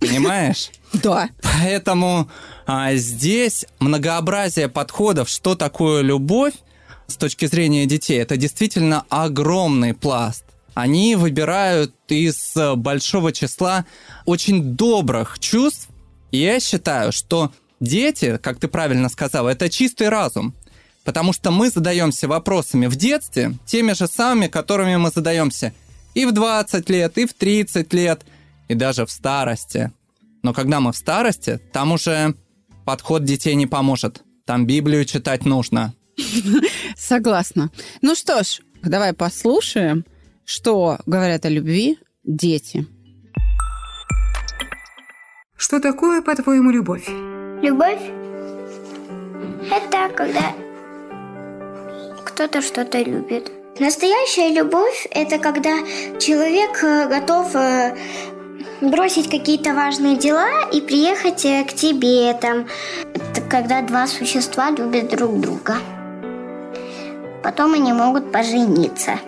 Понимаешь? 0.00 0.70
Да. 0.92 1.30
Поэтому 1.40 2.28
а, 2.66 2.94
здесь 2.96 3.64
многообразие 3.78 4.68
подходов, 4.68 5.28
что 5.28 5.54
такое 5.54 6.02
любовь 6.02 6.54
с 7.06 7.14
точки 7.14 7.46
зрения 7.46 7.86
детей, 7.86 8.18
это 8.18 8.36
действительно 8.36 9.04
огромный 9.08 9.94
пласт. 9.94 10.44
Они 10.74 11.14
выбирают 11.14 11.94
из 12.08 12.56
большого 12.74 13.30
числа 13.30 13.86
очень 14.26 14.74
добрых 14.74 15.38
чувств. 15.38 15.90
И 16.32 16.38
я 16.38 16.58
считаю, 16.58 17.12
что 17.12 17.52
дети, 17.78 18.36
как 18.42 18.58
ты 18.58 18.66
правильно 18.66 19.08
сказал, 19.08 19.46
это 19.46 19.68
чистый 19.68 20.08
разум. 20.08 20.52
Потому 21.04 21.32
что 21.32 21.50
мы 21.50 21.70
задаемся 21.70 22.28
вопросами 22.28 22.86
в 22.86 22.96
детстве, 22.96 23.54
теми 23.66 23.92
же 23.92 24.06
самыми, 24.06 24.48
которыми 24.48 24.96
мы 24.96 25.10
задаемся 25.10 25.72
и 26.14 26.26
в 26.26 26.32
20 26.32 26.90
лет, 26.90 27.18
и 27.18 27.26
в 27.26 27.34
30 27.34 27.92
лет, 27.94 28.24
и 28.68 28.74
даже 28.74 29.06
в 29.06 29.10
старости. 29.10 29.92
Но 30.42 30.52
когда 30.52 30.80
мы 30.80 30.92
в 30.92 30.96
старости, 30.96 31.60
там 31.72 31.92
уже 31.92 32.34
подход 32.84 33.24
детей 33.24 33.54
не 33.54 33.66
поможет. 33.66 34.22
Там 34.44 34.66
Библию 34.66 35.04
читать 35.04 35.44
нужно. 35.44 35.94
Согласна. 36.96 37.70
Ну 38.02 38.14
что 38.14 38.42
ж, 38.42 38.60
давай 38.82 39.12
послушаем, 39.12 40.04
что 40.44 40.98
говорят 41.06 41.44
о 41.44 41.48
любви 41.48 41.98
дети. 42.24 42.86
Что 45.56 45.78
такое, 45.78 46.22
по-твоему, 46.22 46.70
любовь? 46.70 47.06
Любовь– 47.62 48.00
это 49.70 50.14
когда 50.16 50.54
кто-то 52.20 52.62
что-то 52.62 52.98
любит. 53.00 53.50
Настоящая 53.78 54.52
любовь– 54.52 55.06
это 55.10 55.38
когда 55.38 55.78
человек 56.18 56.82
э, 56.84 57.08
готов 57.08 57.54
э, 57.54 57.96
бросить 58.80 59.30
какие-то 59.30 59.74
важные 59.74 60.16
дела 60.16 60.68
и 60.72 60.80
приехать 60.80 61.44
э, 61.44 61.64
к 61.64 61.72
тебе. 61.72 62.34
Там, 62.34 62.66
это 63.14 63.40
когда 63.48 63.80
два 63.82 64.06
существа 64.06 64.70
любят 64.70 65.08
друг 65.10 65.40
друга. 65.40 65.76
Потом 67.42 67.74
они 67.74 67.92
могут 67.92 68.30
пожениться. 68.32 69.18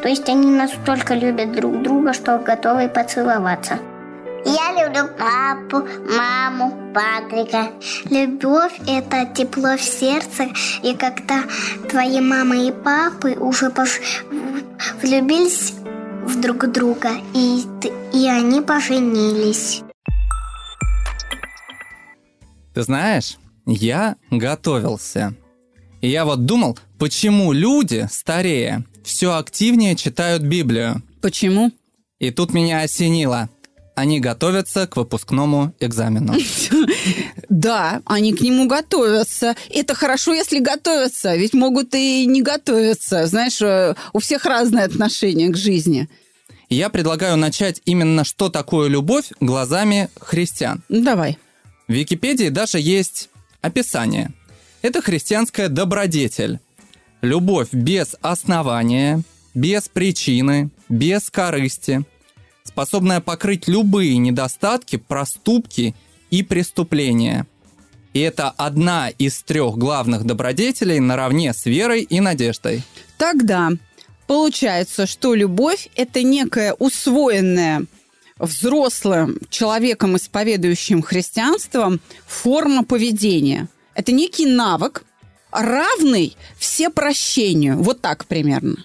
То 0.00 0.08
есть 0.08 0.28
они 0.28 0.50
настолько 0.50 1.14
любят 1.14 1.52
друг 1.52 1.82
друга, 1.82 2.12
что 2.12 2.38
готовы 2.38 2.88
поцеловаться. 2.88 3.78
Я 4.46 4.70
люблю 4.70 5.08
папу, 5.18 5.88
маму, 6.08 6.92
Патрика. 6.94 7.72
Любовь– 8.10 8.78
это 8.86 9.26
тепло 9.34 9.76
в 9.76 9.82
сердце. 9.82 10.44
И 10.84 10.94
когда 10.94 11.42
твои 11.90 12.20
мама 12.20 12.56
и 12.56 12.70
папы 12.70 13.32
уже 13.32 13.70
пош... 13.70 13.98
влюбились 15.02 15.72
в 16.24 16.40
друг 16.40 16.70
друга, 16.70 17.10
и, 17.34 17.64
и 18.12 18.28
они 18.28 18.60
поженились. 18.60 19.82
Ты 22.72 22.82
знаешь, 22.82 23.38
я 23.66 24.14
готовился. 24.30 25.34
И 26.00 26.08
я 26.08 26.24
вот 26.24 26.44
думал, 26.46 26.78
почему 27.00 27.52
люди, 27.52 28.06
старее, 28.12 28.84
все 29.02 29.34
активнее 29.34 29.96
читают 29.96 30.42
Библию. 30.44 31.02
Почему? 31.20 31.72
И 32.20 32.30
тут 32.30 32.54
меня 32.54 32.82
осенило. 32.82 33.50
Они 33.96 34.20
готовятся 34.20 34.86
к 34.86 34.96
выпускному 34.96 35.74
экзамену. 35.80 36.34
Да, 37.48 38.02
они 38.04 38.34
к 38.34 38.40
нему 38.42 38.66
готовятся. 38.66 39.54
Это 39.70 39.94
хорошо, 39.94 40.34
если 40.34 40.58
готовятся, 40.58 41.34
ведь 41.36 41.54
могут 41.54 41.94
и 41.94 42.26
не 42.26 42.42
готовиться. 42.42 43.26
Знаешь, 43.26 43.62
э, 43.62 43.94
у 44.12 44.18
всех 44.18 44.44
разные 44.44 44.84
отношения 44.84 45.48
к 45.48 45.56
жизни. 45.56 46.08
Я 46.68 46.90
предлагаю 46.90 47.36
начать 47.36 47.80
именно 47.86 48.24
что 48.24 48.50
такое 48.50 48.88
любовь 48.88 49.30
глазами 49.40 50.10
христиан. 50.20 50.82
Давай. 50.88 51.38
В 51.88 51.92
Википедии 51.92 52.48
даже 52.50 52.78
есть 52.78 53.30
описание. 53.62 54.32
Это 54.82 55.00
христианская 55.00 55.68
добродетель. 55.68 56.58
Любовь 57.22 57.68
без 57.72 58.16
основания, 58.20 59.22
без 59.54 59.88
причины, 59.88 60.70
без 60.88 61.30
корысти, 61.30 62.04
способная 62.76 63.22
покрыть 63.22 63.68
любые 63.68 64.18
недостатки, 64.18 64.96
проступки 64.96 65.94
и 66.28 66.42
преступления. 66.42 67.46
И 68.12 68.20
это 68.20 68.50
одна 68.50 69.08
из 69.08 69.42
трех 69.42 69.78
главных 69.78 70.24
добродетелей 70.24 70.98
наравне 70.98 71.54
с 71.54 71.64
верой 71.64 72.02
и 72.02 72.20
надеждой. 72.20 72.82
Тогда 73.16 73.70
получается, 74.26 75.06
что 75.06 75.34
любовь– 75.34 75.88
это 75.94 76.22
некая 76.22 76.74
усвоенная 76.74 77.86
взрослым 78.38 79.38
человеком, 79.48 80.18
исповедующим 80.18 81.00
христианство, 81.00 81.98
форма 82.26 82.84
поведения. 82.84 83.70
Это 83.94 84.12
некий 84.12 84.44
навык, 84.44 85.04
равный 85.50 86.36
все 86.58 86.90
прощению. 86.90 87.78
Вот 87.82 88.02
так 88.02 88.26
примерно. 88.26 88.84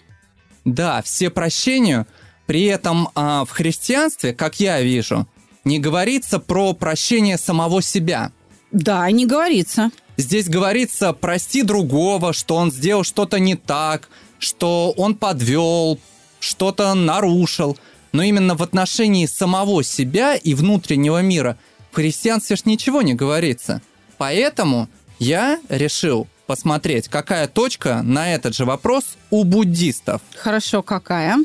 Да, 0.63 1.01
все 1.01 1.29
прощению. 1.29 2.07
При 2.51 2.65
этом 2.65 3.07
а, 3.15 3.45
в 3.45 3.51
христианстве, 3.51 4.33
как 4.33 4.59
я 4.59 4.81
вижу, 4.81 5.25
не 5.63 5.79
говорится 5.79 6.37
про 6.37 6.73
прощение 6.73 7.37
самого 7.37 7.81
себя. 7.81 8.33
Да, 8.73 9.09
не 9.09 9.25
говорится. 9.25 9.89
Здесь 10.17 10.49
говорится 10.49 11.13
прости 11.13 11.63
другого, 11.63 12.33
что 12.33 12.57
он 12.57 12.69
сделал 12.69 13.05
что-то 13.05 13.39
не 13.39 13.55
так, 13.55 14.09
что 14.37 14.93
он 14.97 15.15
подвел, 15.15 15.97
что-то 16.41 16.93
нарушил. 16.93 17.77
Но 18.11 18.21
именно 18.21 18.57
в 18.57 18.63
отношении 18.63 19.27
самого 19.27 19.81
себя 19.81 20.35
и 20.35 20.53
внутреннего 20.53 21.21
мира 21.21 21.57
в 21.89 21.95
христианстве 21.95 22.57
ж 22.57 22.65
ничего 22.65 23.01
не 23.01 23.13
говорится. 23.13 23.81
Поэтому 24.17 24.89
я 25.19 25.57
решил 25.69 26.27
посмотреть, 26.47 27.07
какая 27.07 27.47
точка 27.47 28.01
на 28.01 28.33
этот 28.35 28.53
же 28.53 28.65
вопрос 28.65 29.15
у 29.29 29.45
буддистов. 29.45 30.21
Хорошо, 30.35 30.83
какая? 30.83 31.37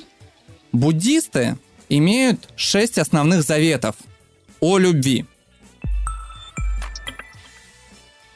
Буддисты 0.76 1.56
имеют 1.88 2.50
шесть 2.54 2.98
основных 2.98 3.42
заветов 3.42 3.96
о 4.60 4.76
любви. 4.76 5.24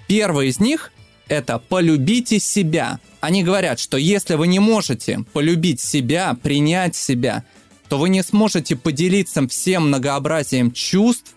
Первый 0.08 0.48
из 0.48 0.58
них– 0.58 0.90
это 1.28 1.58
«полюбите 1.58 2.38
себя». 2.38 2.98
Они 3.20 3.44
говорят, 3.44 3.78
что 3.78 3.98
если 3.98 4.36
вы 4.36 4.46
не 4.46 4.58
можете 4.58 5.22
полюбить 5.34 5.80
себя, 5.82 6.34
принять 6.42 6.96
себя, 6.96 7.44
то 7.90 7.98
вы 7.98 8.08
не 8.08 8.22
сможете 8.22 8.74
поделиться 8.74 9.46
всем 9.46 9.88
многообразием 9.88 10.72
чувств 10.72 11.34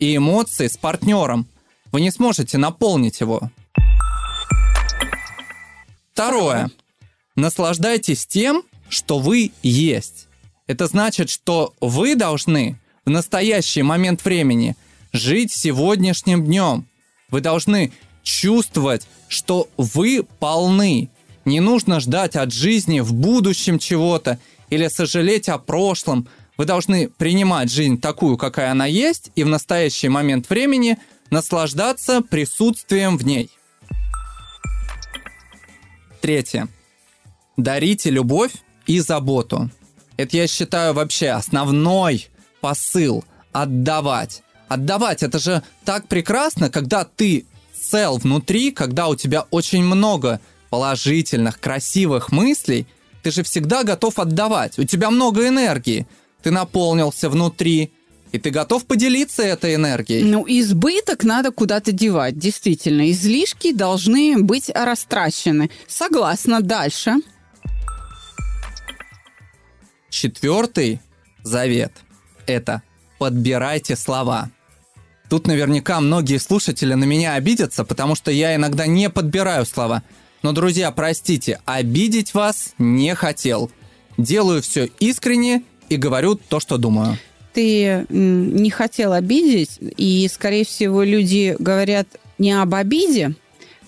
и 0.00 0.16
эмоций 0.16 0.68
с 0.68 0.76
партнером. 0.76 1.46
Вы 1.92 2.00
не 2.00 2.10
сможете 2.10 2.58
наполнить 2.58 3.20
его. 3.20 3.52
Второе. 6.12 6.72
Наслаждайтесь 7.36 8.26
тем, 8.26 8.64
что 8.88 9.20
вы 9.20 9.52
есть. 9.62 10.26
Это 10.72 10.86
значит, 10.86 11.28
что 11.28 11.74
вы 11.82 12.16
должны 12.16 12.80
в 13.04 13.10
настоящий 13.10 13.82
момент 13.82 14.24
времени 14.24 14.74
жить 15.12 15.52
сегодняшним 15.52 16.46
днем. 16.46 16.88
Вы 17.28 17.42
должны 17.42 17.92
чувствовать, 18.22 19.06
что 19.28 19.68
вы 19.76 20.26
полны. 20.38 21.10
Не 21.44 21.60
нужно 21.60 22.00
ждать 22.00 22.36
от 22.36 22.54
жизни 22.54 23.00
в 23.00 23.12
будущем 23.12 23.78
чего-то 23.78 24.38
или 24.70 24.88
сожалеть 24.88 25.50
о 25.50 25.58
прошлом. 25.58 26.26
Вы 26.56 26.64
должны 26.64 27.10
принимать 27.10 27.70
жизнь 27.70 28.00
такую, 28.00 28.38
какая 28.38 28.70
она 28.70 28.86
есть, 28.86 29.30
и 29.34 29.44
в 29.44 29.48
настоящий 29.48 30.08
момент 30.08 30.48
времени 30.48 30.96
наслаждаться 31.28 32.22
присутствием 32.22 33.18
в 33.18 33.26
ней. 33.26 33.50
Третье. 36.22 36.66
Дарите 37.58 38.08
любовь 38.08 38.52
и 38.86 39.00
заботу. 39.00 39.68
Это, 40.16 40.36
я 40.36 40.46
считаю, 40.46 40.94
вообще 40.94 41.30
основной 41.30 42.28
посыл. 42.60 43.24
Отдавать. 43.52 44.42
Отдавать, 44.68 45.22
это 45.22 45.38
же 45.38 45.62
так 45.84 46.08
прекрасно, 46.08 46.70
когда 46.70 47.04
ты 47.04 47.44
цел 47.78 48.16
внутри, 48.16 48.70
когда 48.70 49.08
у 49.08 49.14
тебя 49.14 49.46
очень 49.50 49.84
много 49.84 50.40
положительных, 50.70 51.60
красивых 51.60 52.32
мыслей, 52.32 52.86
ты 53.22 53.30
же 53.30 53.42
всегда 53.42 53.84
готов 53.84 54.18
отдавать. 54.18 54.78
У 54.78 54.84
тебя 54.84 55.10
много 55.10 55.46
энергии. 55.46 56.06
Ты 56.42 56.50
наполнился 56.50 57.28
внутри, 57.28 57.92
и 58.32 58.38
ты 58.38 58.50
готов 58.50 58.86
поделиться 58.86 59.42
этой 59.42 59.74
энергией. 59.74 60.24
Ну, 60.24 60.44
избыток 60.48 61.22
надо 61.22 61.50
куда-то 61.50 61.92
девать, 61.92 62.38
действительно. 62.38 63.10
Излишки 63.10 63.72
должны 63.72 64.38
быть 64.38 64.70
растрачены. 64.74 65.70
Согласна. 65.86 66.62
Дальше. 66.62 67.16
Четвертый 70.12 71.00
завет– 71.42 71.90
это 72.46 72.82
подбирайте 73.18 73.96
слова. 73.96 74.50
Тут 75.30 75.46
наверняка 75.46 76.00
многие 76.02 76.36
слушатели 76.36 76.92
на 76.92 77.04
меня 77.04 77.32
обидятся, 77.32 77.82
потому 77.82 78.14
что 78.14 78.30
я 78.30 78.54
иногда 78.54 78.86
не 78.86 79.08
подбираю 79.08 79.64
слова. 79.64 80.02
Но, 80.42 80.52
друзья, 80.52 80.90
простите, 80.90 81.60
обидеть 81.64 82.34
вас 82.34 82.74
не 82.76 83.14
хотел. 83.14 83.70
Делаю 84.18 84.60
все 84.60 84.90
искренне 85.00 85.62
и 85.88 85.96
говорю 85.96 86.34
то, 86.34 86.60
что 86.60 86.76
думаю 86.76 87.16
ты 87.54 88.06
не 88.08 88.70
хотел 88.70 89.12
обидеть, 89.12 89.78
и, 89.98 90.26
скорее 90.32 90.64
всего, 90.64 91.02
люди 91.02 91.54
говорят 91.58 92.08
не 92.38 92.52
об 92.52 92.74
обиде, 92.74 93.34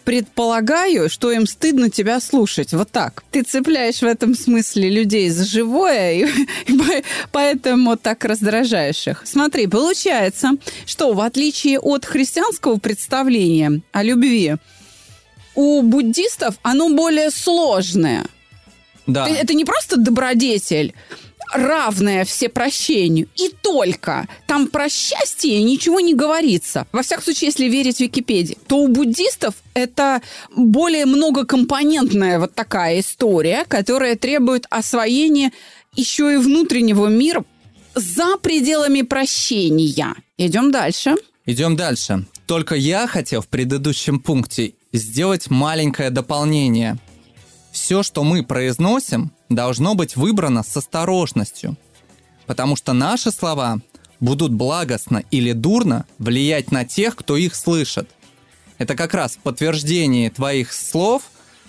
предполагаю, 0.05 1.09
что 1.09 1.33
им 1.33 1.47
стыдно 1.47 1.91
тебя 1.91 2.21
слушать. 2.21 2.73
Вот 2.73 2.91
так. 2.91 3.25
Ты 3.31 3.43
цепляешь 3.43 4.01
в 4.01 4.05
этом 4.05 4.35
смысле 4.35 4.91
людей 4.91 5.31
за 5.31 5.45
живое, 5.45 6.13
и, 6.13 6.27
и 6.67 7.05
поэтому 7.33 7.97
так 7.97 8.25
раздражаешь 8.25 9.07
их. 9.07 9.23
Смотри, 9.25 9.67
получается, 9.67 10.53
что 10.87 11.13
в 11.13 11.21
отличие 11.21 11.79
от 11.79 12.05
христианского 12.05 12.79
представления 12.79 13.81
о 13.93 14.03
любви, 14.03 14.57
у 15.55 15.83
буддистов 15.83 16.57
оно 16.63 16.91
более 16.91 17.31
сложное. 17.31 18.27
Да. 19.07 19.29
Это 19.29 19.55
не 19.55 19.65
просто 19.65 19.97
добродетель, 19.97 20.95
равное 21.55 22.25
всепрощению. 22.25 23.29
И 23.37 23.51
только 23.63 24.27
там 24.47 24.69
про 24.69 24.89
счастье 24.89 25.63
ничего 25.63 26.01
не 26.01 26.15
говорится. 26.15 26.87
Во 26.93 27.03
всяком 27.03 27.25
случае, 27.25 27.49
если 27.49 27.67
верить 27.67 28.01
Википедии, 28.01 28.59
то 28.67 28.79
у 28.79 28.89
буддистов 28.89 29.55
это 29.73 30.21
более 30.55 31.07
многокомпонентная 31.07 32.39
вот 32.39 32.55
такая 32.55 33.01
история, 33.01 33.65
которая 33.67 34.17
требует 34.17 34.67
освоения 34.71 35.53
еще 35.95 36.35
и 36.35 36.37
внутреннего 36.37 37.07
мира 37.07 37.45
за 37.95 38.37
пределами 38.39 39.03
прощения. 39.03 40.15
Идем 40.37 40.73
дальше. 40.73 41.15
Идем 41.47 41.77
дальше. 41.77 42.27
Только 42.47 42.75
я 42.75 43.07
хотел 43.07 43.41
в 43.41 43.49
предыдущем 43.49 44.19
пункте 44.19 44.75
сделать 44.93 45.51
маленькое 45.51 46.11
дополнение. 46.11 46.99
Все, 47.71 48.03
что 48.03 48.23
мы 48.25 48.45
произносим, 48.45 49.33
должно 49.49 49.95
быть 49.95 50.17
выбрано 50.17 50.63
с 50.63 50.77
осторожностью, 50.77 51.77
потому 52.47 52.77
что 52.77 52.93
наши 52.93 53.31
слова 53.31 53.81
будут 54.21 54.53
благостно 54.53 55.23
или 55.31 55.53
дурно 55.53 56.07
влиять 56.19 56.73
на 56.73 56.85
тех, 56.85 57.17
кто 57.17 57.37
их 57.37 57.55
слышит. 57.55 58.09
Это 58.79 58.95
как 58.97 59.15
раз 59.15 59.39
подтверждение 59.43 60.31
твоих 60.31 60.73
слов 60.73 61.25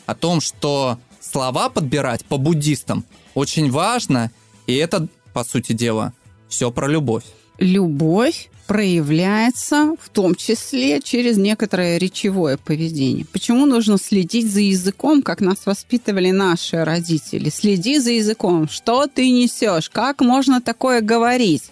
о 0.05 0.15
том, 0.15 0.41
что 0.41 0.99
слова 1.19 1.69
подбирать 1.69 2.25
по 2.25 2.37
буддистам 2.37 3.05
очень 3.33 3.69
важно, 3.69 4.31
и 4.67 4.75
это, 4.75 5.07
по 5.33 5.43
сути 5.43 5.73
дела, 5.73 6.13
все 6.47 6.71
про 6.71 6.87
любовь. 6.87 7.25
Любовь 7.57 8.49
проявляется 8.67 9.95
в 10.01 10.09
том 10.09 10.35
числе 10.35 11.01
через 11.01 11.37
некоторое 11.37 11.97
речевое 11.97 12.57
поведение. 12.57 13.25
Почему 13.25 13.65
нужно 13.65 13.97
следить 13.97 14.51
за 14.51 14.61
языком, 14.61 15.21
как 15.21 15.41
нас 15.41 15.65
воспитывали 15.65 16.31
наши 16.31 16.83
родители? 16.83 17.49
Следи 17.49 17.99
за 17.99 18.11
языком. 18.11 18.67
Что 18.67 19.07
ты 19.07 19.29
несешь? 19.29 19.89
Как 19.89 20.21
можно 20.21 20.61
такое 20.61 21.01
говорить? 21.01 21.63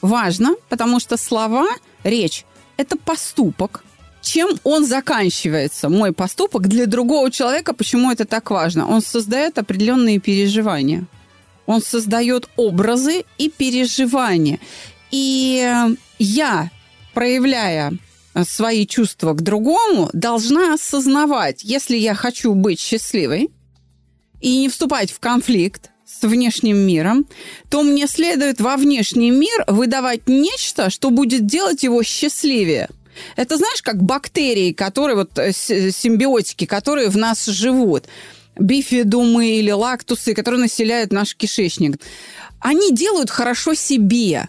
Важно, 0.00 0.54
потому 0.68 0.98
что 1.00 1.16
слова, 1.16 1.68
речь– 2.04 2.44
это 2.76 2.96
поступок. 2.96 3.84
Чем 4.22 4.50
он 4.64 4.84
заканчивается, 4.84 5.88
мой 5.88 6.12
поступок, 6.12 6.68
для 6.68 6.86
другого 6.86 7.30
человека, 7.30 7.72
почему 7.72 8.10
это 8.10 8.24
так 8.26 8.50
важно? 8.50 8.88
Он 8.88 9.00
создает 9.00 9.58
определенные 9.58 10.18
переживания. 10.18 11.06
Он 11.66 11.80
создает 11.80 12.48
образы 12.56 13.24
и 13.38 13.48
переживания. 13.48 14.58
И 15.10 15.86
я, 16.18 16.70
проявляя 17.14 17.92
свои 18.44 18.86
чувства 18.86 19.34
к 19.34 19.42
другому, 19.42 20.10
должна 20.12 20.74
осознавать, 20.74 21.62
если 21.62 21.96
я 21.96 22.14
хочу 22.14 22.54
быть 22.54 22.80
счастливой 22.80 23.50
и 24.40 24.58
не 24.58 24.68
вступать 24.68 25.10
в 25.10 25.18
конфликт 25.18 25.90
с 26.06 26.22
внешним 26.22 26.76
миром, 26.76 27.26
то 27.68 27.82
мне 27.82 28.06
следует 28.06 28.60
во 28.60 28.76
внешний 28.76 29.30
мир 29.30 29.64
выдавать 29.66 30.28
нечто, 30.28 30.90
что 30.90 31.10
будет 31.10 31.46
делать 31.46 31.82
его 31.82 32.02
счастливее. 32.02 32.88
Это 33.36 33.56
знаешь, 33.56 33.82
как 33.82 34.02
бактерии, 34.02 34.72
которые 34.72 35.16
вот 35.16 35.38
э, 35.38 35.52
симбиотики, 35.52 36.64
которые 36.64 37.08
в 37.08 37.16
нас 37.16 37.46
живут 37.46 38.06
бифидумы 38.58 39.58
или 39.58 39.70
лактусы, 39.70 40.34
которые 40.34 40.60
населяют 40.60 41.12
наш 41.12 41.34
кишечник. 41.34 42.00
Они 42.60 42.92
делают 42.92 43.30
хорошо 43.30 43.74
себе 43.74 44.48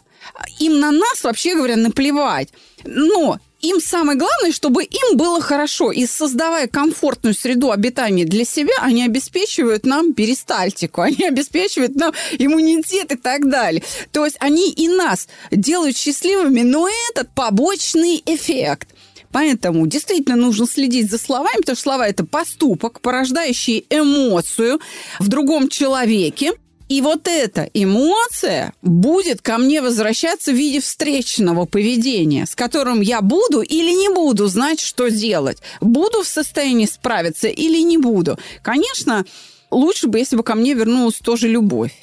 им 0.60 0.80
на 0.80 0.92
нас, 0.92 1.24
вообще 1.24 1.56
говоря, 1.56 1.76
наплевать. 1.76 2.50
Но 2.84 3.40
им 3.62 3.80
самое 3.80 4.18
главное, 4.18 4.52
чтобы 4.52 4.84
им 4.84 5.18
было 5.18 5.40
хорошо. 5.40 5.92
И 5.92 6.06
создавая 6.06 6.68
комфортную 6.68 7.36
среду 7.36 7.72
обитания 7.72 8.26
для 8.26 8.44
себя, 8.44 8.74
они 8.80 9.04
обеспечивают 9.04 9.86
нам 9.86 10.14
перистальтику, 10.14 11.02
они 11.02 11.28
обеспечивают 11.28 11.96
нам 11.96 12.14
иммунитет 12.38 13.12
и 13.12 13.16
так 13.16 13.50
далее. 13.50 13.84
То 14.12 14.26
есть 14.26 14.38
они 14.40 14.72
и 14.72 14.88
нас 14.88 15.28
делают 15.52 15.96
счастливыми, 15.96 16.62
но 16.62 16.90
этот 17.12 17.34
побочный 17.34 18.22
эффект. 18.26 18.90
Поэтому 19.32 19.88
действительно 19.88 20.36
нужно 20.36 20.68
следить 20.68 21.10
за 21.10 21.18
словами, 21.18 21.58
потому 21.58 21.76
что 21.76 21.84
слова– 21.84 22.08
это 22.10 22.26
поступок, 22.26 23.00
порождающий 23.00 23.86
эмоцию 23.90 24.82
в 25.20 25.28
другом 25.30 25.70
человеке. 25.70 26.52
И 26.92 27.00
вот 27.00 27.26
эта 27.30 27.70
эмоция 27.74 28.74
будет 28.82 29.42
ко 29.42 29.58
мне 29.58 29.82
возвращаться 29.82 30.52
в 30.52 30.56
виде 30.56 30.82
встречного 30.82 31.66
поведения, 31.66 32.46
с 32.46 32.54
которым 32.54 33.00
я 33.00 33.22
буду 33.22 33.62
или 33.62 33.92
не 33.92 34.14
буду 34.14 34.48
знать, 34.48 34.82
что 34.82 35.08
делать. 35.08 35.60
Буду 35.80 36.24
в 36.24 36.28
состоянии 36.28 36.86
справиться 36.86 37.48
или 37.48 37.82
не 37.82 37.98
буду. 37.98 38.38
Конечно, 38.62 39.24
лучше 39.70 40.10
бы, 40.10 40.20
если 40.20 40.36
бы 40.36 40.44
ко 40.44 40.54
мне 40.54 40.74
вернулась 40.74 41.16
тоже 41.20 41.48
любовь. 41.48 41.94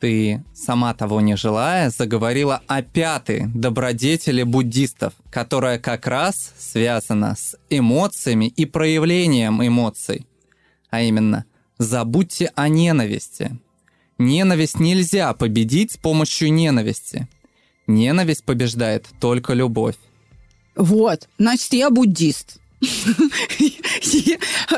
Ты, 0.00 0.42
сама 0.52 0.94
того 0.94 1.20
не 1.20 1.36
желая, 1.36 1.90
заговорила 1.90 2.60
о 2.66 2.82
пятой 2.82 3.44
добродетели 3.54 4.42
буддистов, 4.42 5.12
которая 5.30 5.78
как 5.78 6.08
раз 6.08 6.52
связана 6.58 7.36
с 7.38 7.56
эмоциями 7.70 8.46
и 8.46 8.66
проявлением 8.66 9.64
эмоций. 9.64 10.26
А 10.90 11.02
именно– 11.02 11.44
Забудьте 11.78 12.52
о 12.54 12.68
ненависти. 12.68 13.58
Ненависть 14.18 14.80
нельзя 14.80 15.32
победить 15.34 15.92
с 15.92 15.96
помощью 15.96 16.52
ненависти. 16.52 17.28
Ненависть 17.86 18.44
побеждает 18.44 19.06
только 19.20 19.52
любовь. 19.52 19.96
Вот, 20.74 21.28
значит, 21.38 21.72
я 21.74 21.90
буддист. 21.90 22.58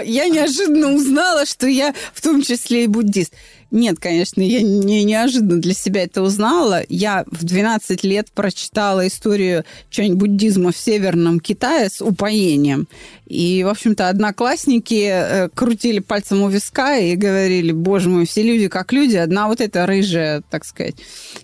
Я 0.05 0.29
неожиданно 0.29 0.93
узнала, 0.93 1.45
что 1.45 1.67
я 1.67 1.95
в 2.15 2.21
том 2.23 2.43
числе 2.43 2.85
и 2.85 2.87
буддист. 2.87 3.35
Нет, 3.71 3.99
конечно, 3.99 4.41
я 4.41 4.63
не 4.63 5.05
неожиданно 5.05 5.61
для 5.61 5.75
себя 5.75 6.05
это 6.05 6.23
узнала. 6.23 6.83
Я 6.89 7.25
в 7.31 7.45
12 7.45 8.03
лет 8.03 8.31
прочитала 8.33 9.07
историю 9.07 9.65
чего-нибудь 9.91 10.19
буддизма 10.19 10.73
в 10.73 10.77
Северном 10.77 11.39
Китае 11.39 11.91
с 11.91 12.01
упоением. 12.01 12.89
И, 13.27 13.63
в 13.63 13.69
общем-то, 13.69 14.09
одноклассники 14.09 15.07
э, 15.07 15.49
крутили 15.55 15.99
пальцем 15.99 16.43
у 16.43 16.49
виска 16.49 16.97
и 16.97 17.15
говорили, 17.15 17.73
боже 17.73 18.09
мой, 18.09 18.27
все 18.27 18.43
люди 18.43 18.69
как 18.69 18.91
люди, 18.93 19.17
одна 19.17 19.49
вот 19.49 19.61
эта 19.61 19.85
рыжая, 19.85 20.43
так 20.49 20.65
сказать, 20.65 20.97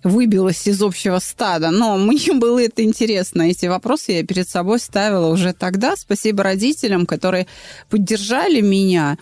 выбилась 0.03 0.67
из 0.67 0.81
общего 0.81 1.19
стада. 1.19 1.71
Но 1.71 1.99
мне 1.99 2.33
было 2.33 2.63
это 2.63 2.83
интересно. 2.83 3.43
Эти 3.43 3.67
вопросы 3.67 4.13
я 4.13 4.25
перед 4.25 4.49
собой 4.49 4.79
ставила 4.79 5.27
уже 5.27 5.53
тогда. 5.53 5.95
Спасибо 5.97 6.43
родителям, 6.43 7.05
которые 7.05 7.47
поддержали 7.91 8.63
меня 8.63 9.19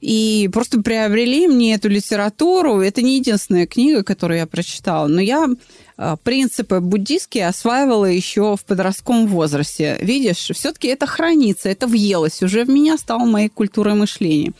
и 0.00 0.48
просто 0.52 0.80
приобрели 0.82 1.48
мне 1.48 1.74
эту 1.74 1.88
литературу. 1.88 2.43
Это 2.44 3.02
не 3.02 3.16
единственная 3.16 3.66
книга, 3.66 4.02
которую 4.02 4.38
я 4.38 4.46
прочитала, 4.46 5.06
но 5.06 5.20
я 5.20 5.48
а, 5.96 6.16
принципы 6.16 6.80
буддийские 6.80 7.48
осваивала 7.48 8.06
еще 8.06 8.56
в 8.56 8.64
подростковом 8.64 9.26
возрасте. 9.26 9.96
Видишь, 10.00 10.50
все-таки 10.54 10.88
это 10.88 11.06
хранится, 11.06 11.68
это 11.68 11.86
въелось, 11.86 12.42
уже 12.42 12.64
в 12.64 12.68
меня 12.68 12.98
стало 12.98 13.24
моей 13.24 13.48
культурой 13.48 13.94
мышления. 13.94 14.52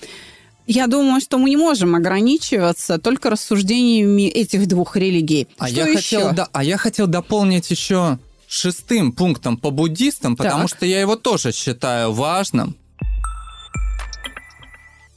Я 0.67 0.87
думаю, 0.87 1.21
что 1.21 1.39
мы 1.39 1.51
не 1.51 1.57
можем 1.59 1.95
ограничиваться 1.95 2.99
только 2.99 3.29
рассуждениями 3.29 4.29
этих 4.29 4.67
двух 4.67 4.97
религий. 4.97 5.47
А 5.59 5.69
что 5.69 5.81
я 5.81 5.89
еще? 5.89 5.97
хотел, 5.97 6.33
да, 6.33 6.49
а 6.53 6.65
я 6.65 6.79
хотел 6.79 7.07
дополнить 7.07 7.71
еще 7.71 8.19
шестым 8.49 9.13
пунктом 9.13 9.59
по 9.59 9.71
буддистам, 9.71 10.37
потому 10.37 10.69
Так. 10.69 10.77
что 10.77 10.87
я 10.87 11.01
его 11.01 11.17
тоже 11.17 11.53
считаю 11.53 12.13
важным. 12.13 12.77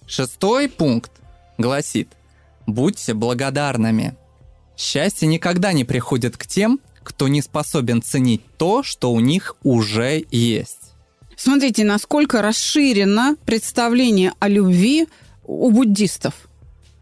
Шестой 0.06 0.68
пункт 0.68 1.12
гласит 1.58 2.10
«Будьте 2.68 3.14
благодарными». 3.14 4.16
Счастье 4.78 5.28
никогда 5.28 5.74
не 5.74 5.84
приходит 5.84 6.38
к 6.38 6.46
тем, 6.46 6.80
кто 7.02 7.28
не 7.28 7.42
способен 7.42 8.04
ценить 8.04 8.44
то, 8.58 8.84
что 8.84 9.12
у 9.12 9.20
них 9.20 9.56
уже 9.64 10.24
есть. 10.30 10.94
Смотрите, 11.36 11.84
насколько 11.84 12.42
расширено 12.42 13.36
представление 13.46 14.34
о 14.40 14.48
любви 14.48 15.08
у 15.44 15.72
буддистов. 15.72 16.34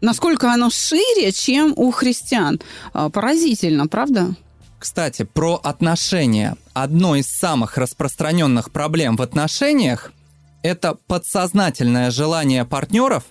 Насколько 0.00 0.52
оно 0.52 0.70
шире, 0.70 1.32
чем 1.32 1.72
у 1.76 1.90
христиан. 1.90 2.60
А, 2.92 3.10
Поразительно, 3.10 3.88
правда? 3.88 4.36
Кстати, 4.78 5.24
про 5.24 5.54
отношения. 5.54 6.56
Одно 6.74 7.16
из 7.16 7.26
самых 7.26 7.76
распространенных 7.76 8.70
проблем 8.70 9.16
в 9.16 9.22
отношениях– 9.22 10.12
это 10.62 10.96
подсознательное 11.06 12.10
желание 12.10 12.64
партнеров 12.64 13.24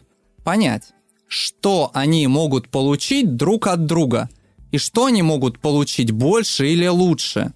понять, 0.43 0.94
что 1.27 1.91
они 1.93 2.27
могут 2.27 2.69
получить 2.69 3.35
друг 3.35 3.67
от 3.67 3.85
друга 3.85 4.29
и 4.71 4.77
что 4.77 5.05
они 5.05 5.21
могут 5.21 5.59
получить 5.59 6.11
больше 6.11 6.67
или 6.67 6.87
лучше. 6.87 7.53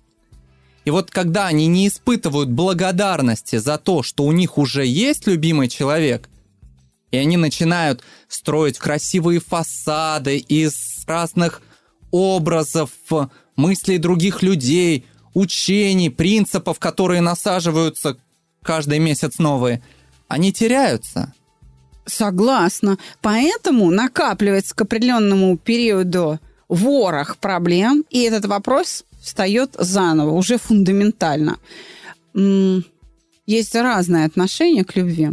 И 0.85 0.91
вот 0.91 1.11
когда 1.11 1.47
они 1.47 1.67
не 1.67 1.87
испытывают 1.87 2.49
благодарности 2.49 3.57
за 3.57 3.77
то, 3.77 4.01
что 4.03 4.23
у 4.23 4.31
них 4.31 4.57
уже 4.57 4.85
есть 4.85 5.27
любимый 5.27 5.67
человек, 5.67 6.29
и 7.11 7.17
они 7.17 7.37
начинают 7.37 8.03
строить 8.27 8.77
красивые 8.77 9.39
фасады 9.39 10.37
из 10.37 11.03
разных 11.07 11.61
образов, 12.11 12.91
мыслей 13.55 13.97
других 13.97 14.41
людей, 14.41 15.05
учений, 15.33 16.09
принципов, 16.09 16.79
которые 16.79 17.21
насаживаются 17.21 18.17
каждый 18.61 18.99
месяц 18.99 19.37
новые, 19.39 19.83
они 20.27 20.53
теряются. 20.53 21.33
Согласна. 22.09 22.97
Поэтому 23.21 23.89
накапливается 23.91 24.75
к 24.75 24.81
определенному 24.81 25.57
периоду 25.57 26.39
ворох 26.67 27.37
проблем, 27.37 28.03
и 28.09 28.21
этот 28.21 28.45
вопрос 28.45 29.05
встает 29.21 29.75
заново, 29.77 30.31
уже 30.31 30.57
фундаментально. 30.57 31.57
Есть 33.45 33.75
разные 33.75 34.25
отношения 34.25 34.83
к 34.83 34.95
любви. 34.95 35.31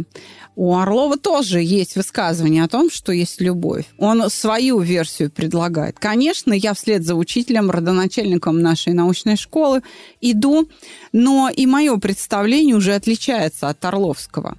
У 0.55 0.75
Орлова 0.75 1.17
тоже 1.17 1.61
есть 1.61 1.95
высказывание 1.95 2.63
о 2.63 2.67
том, 2.67 2.89
что 2.89 3.11
есть 3.11 3.39
любовь. 3.41 3.85
Он 3.99 4.27
свою 4.31 4.79
версию 4.79 5.29
предлагает. 5.29 5.99
Конечно, 5.99 6.51
я 6.51 6.73
вслед 6.73 7.03
за 7.03 7.13
учителем, 7.13 7.69
родоначальником 7.69 8.59
нашей 8.59 8.93
научной 8.93 9.35
школы 9.35 9.83
иду, 10.19 10.67
но 11.11 11.51
и 11.55 11.67
мое 11.67 11.97
представление 11.97 12.75
уже 12.75 12.95
отличается 12.95 13.69
от 13.69 13.85
Орловского. 13.85 14.57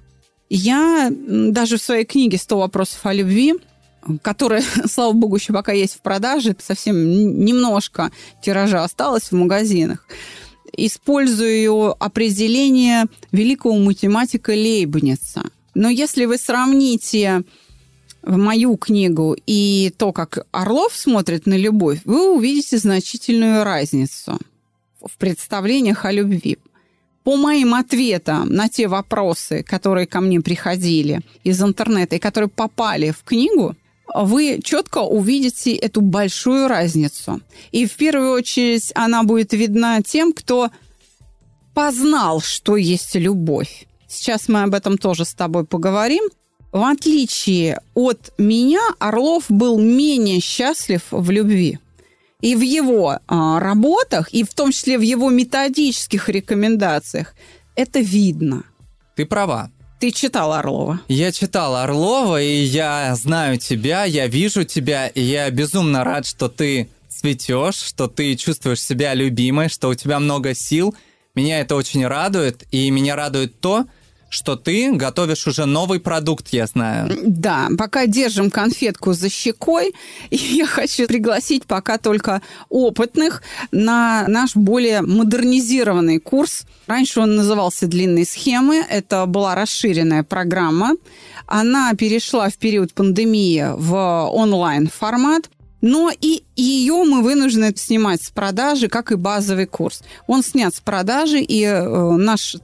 Я 0.49 1.11
даже 1.11 1.77
в 1.77 1.81
своей 1.81 2.05
книге 2.05 2.37
«100 2.37 2.57
вопросов 2.57 3.05
о 3.05 3.13
любви», 3.13 3.53
которая, 4.21 4.63
слава 4.85 5.13
богу, 5.13 5.35
еще 5.35 5.53
пока 5.53 5.71
есть 5.71 5.95
в 5.95 6.01
продаже, 6.01 6.55
совсем 6.59 6.95
немножко 7.45 8.11
тиража 8.43 8.83
осталось 8.83 9.31
в 9.31 9.33
магазинах, 9.33 10.07
использую 10.73 11.95
определение 12.03 13.05
великого 13.31 13.77
математика 13.77 14.51
Лейбница. 14.51 15.43
Но 15.75 15.89
если 15.89 16.25
вы 16.25 16.37
сравните 16.37 17.43
в 18.21 18.37
мою 18.37 18.75
книгу 18.77 19.35
и 19.45 19.93
то, 19.97 20.11
как 20.11 20.45
Орлов 20.51 20.95
смотрит 20.95 21.45
на 21.45 21.57
любовь, 21.57 22.01
вы 22.05 22.35
увидите 22.35 22.77
значительную 22.77 23.63
разницу 23.63 24.39
в 25.01 25.17
представлениях 25.17 26.05
о 26.05 26.11
любви. 26.11 26.57
По 27.23 27.35
моим 27.35 27.73
ответам 27.73 28.49
на 28.49 28.69
те 28.69 28.87
вопросы, 28.87 29.63
которые 29.63 30.07
ко 30.07 30.21
мне 30.21 30.41
приходили 30.41 31.21
из 31.43 31.61
интернета 31.61 32.15
и 32.15 32.19
которые 32.19 32.49
попали 32.49 33.11
в 33.11 33.23
книгу, 33.23 33.75
вы 34.13 34.59
четко 34.63 34.99
увидите 34.99 35.75
эту 35.75 36.01
большую 36.01 36.67
разницу. 36.67 37.41
И 37.71 37.85
в 37.85 37.93
первую 37.93 38.31
очередь 38.31 38.91
она 38.95 39.23
будет 39.23 39.53
видна 39.53 40.01
тем, 40.01 40.33
кто 40.33 40.69
познал, 41.73 42.41
что 42.41 42.75
есть 42.75 43.15
любовь. 43.15 43.87
Сейчас 44.07 44.47
мы 44.47 44.63
об 44.63 44.73
этом 44.73 44.97
тоже 44.97 45.25
с 45.25 45.33
тобой 45.33 45.65
поговорим. 45.65 46.23
В 46.71 46.83
отличие 46.83 47.79
от 47.93 48.33
меня, 48.37 48.81
Орлов 48.99 49.45
был 49.49 49.79
менее 49.79 50.39
счастлив 50.39 51.01
в 51.11 51.29
любви. 51.29 51.79
И 52.41 52.55
в 52.55 52.61
его 52.61 53.19
а, 53.27 53.59
работах, 53.59 54.29
и 54.33 54.43
в 54.43 54.53
том 54.53 54.71
числе 54.71 54.97
в 54.97 55.01
его 55.01 55.29
методических 55.29 56.29
рекомендациях, 56.29 57.35
это 57.75 57.99
видно. 57.99 58.63
Ты 59.15 59.25
права. 59.25 59.71
Ты 59.99 60.11
читал 60.11 60.53
Орлова? 60.53 61.01
Я 61.09 61.33
читал 61.33 61.75
Орлова, 61.75 62.41
и 62.41 62.63
я 62.63 63.13
знаю 63.15 63.57
тебя, 63.57 64.05
я 64.05 64.27
вижу 64.27 64.63
тебя, 64.63 65.07
и 65.07 65.21
я 65.21 65.49
безумно 65.51 66.05
рад, 66.05 66.25
что 66.25 66.47
ты 66.47 66.89
цветешь, 67.09 67.75
что 67.75 68.07
ты 68.07 68.35
чувствуешь 68.35 68.81
себя 68.81 69.13
любимой, 69.13 69.67
что 69.67 69.89
у 69.89 69.95
тебя 69.95 70.19
много 70.19 70.53
сил. 70.53 70.95
Меня 71.35 71.59
это 71.59 71.75
очень 71.75 72.07
радует, 72.07 72.63
и 72.71 72.89
меня 72.89 73.17
радует 73.17 73.59
то, 73.59 73.85
что 74.29 74.55
ты 74.55 74.91
готовишь 74.91 75.47
уже 75.47 75.65
новый 75.65 75.99
продукт, 75.99 76.49
я 76.49 76.67
знаю. 76.67 77.11
Да, 77.25 77.69
пока 77.77 78.05
держим 78.05 78.51
конфетку 78.51 79.13
за 79.13 79.29
щекой, 79.29 79.93
и 80.29 80.37
я 80.37 80.65
хочу 80.65 81.07
пригласить 81.07 81.65
пока 81.65 81.97
только 81.97 82.41
опытных 82.69 83.41
на 83.71 84.25
наш 84.27 84.55
более 84.55 85.01
модернизированный 85.01 86.19
курс. 86.19 86.63
Раньше 86.87 87.19
он 87.19 87.35
назывался 87.35 87.87
«Длинные 87.87 88.25
схемы». 88.25 88.85
Это 88.89 89.25
была 89.25 89.55
расширенная 89.55 90.23
программа. 90.23 90.93
Она 91.47 91.93
перешла 91.95 92.49
в 92.49 92.57
период 92.57 92.93
пандемии 92.93 93.73
в 93.75 94.29
онлайн-формат. 94.31 95.49
Но 95.81 96.11
и 96.11 96.43
ее 96.57 97.05
мы 97.05 97.21
вынуждены 97.21 97.73
снимать 97.75 98.21
с 98.21 98.29
продажи, 98.29 98.89
как 98.89 99.13
и 99.13 99.15
базовый 99.15 99.65
курс. 99.65 100.03
Он 100.27 100.43
снят 100.43 100.75
с 100.75 100.81
продажи, 100.81 101.39
и 101.39 101.63
э, 101.63 102.11
наш 102.17 102.57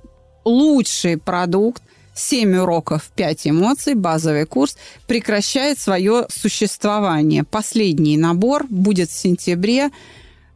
лучший 0.46 1.18
продукт 1.18 1.82
7 2.16 2.56
уроков, 2.58 3.12
5 3.16 3.48
эмоций, 3.48 3.94
базовый 3.94 4.46
курс, 4.46 4.78
прекращает 5.06 5.78
свое 5.80 6.26
существование. 6.30 7.44
Последний 7.44 8.18
набор 8.18 8.66
будет 8.70 9.10
в 9.10 9.18
сентябре. 9.18 9.92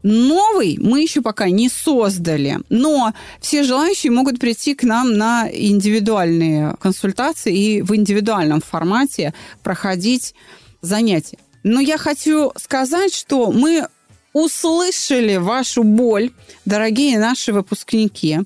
Новый 0.01 0.77
мы 0.79 1.01
еще 1.01 1.21
пока 1.21 1.49
не 1.49 1.67
создали, 1.67 2.59
но 2.69 3.13
все 3.41 3.63
желающие 3.63 4.13
могут 4.13 4.39
прийти 4.39 4.73
к 4.73 4.83
нам 4.83 5.17
на 5.17 5.49
индивидуальные 5.51 6.75
консультации 6.79 7.53
и 7.53 7.81
в 7.81 7.93
индивидуальном 7.93 8.61
формате 8.61 9.33
проходить 9.61 10.33
занятия. 10.81 11.37
Но 11.63 11.81
я 11.81 11.97
хочу 11.97 12.53
сказать, 12.55 13.13
что 13.13 13.51
мы 13.51 13.87
услышали 14.31 15.35
вашу 15.35 15.83
боль, 15.83 16.31
дорогие 16.63 17.19
наши 17.19 17.51
выпускники 17.51 18.39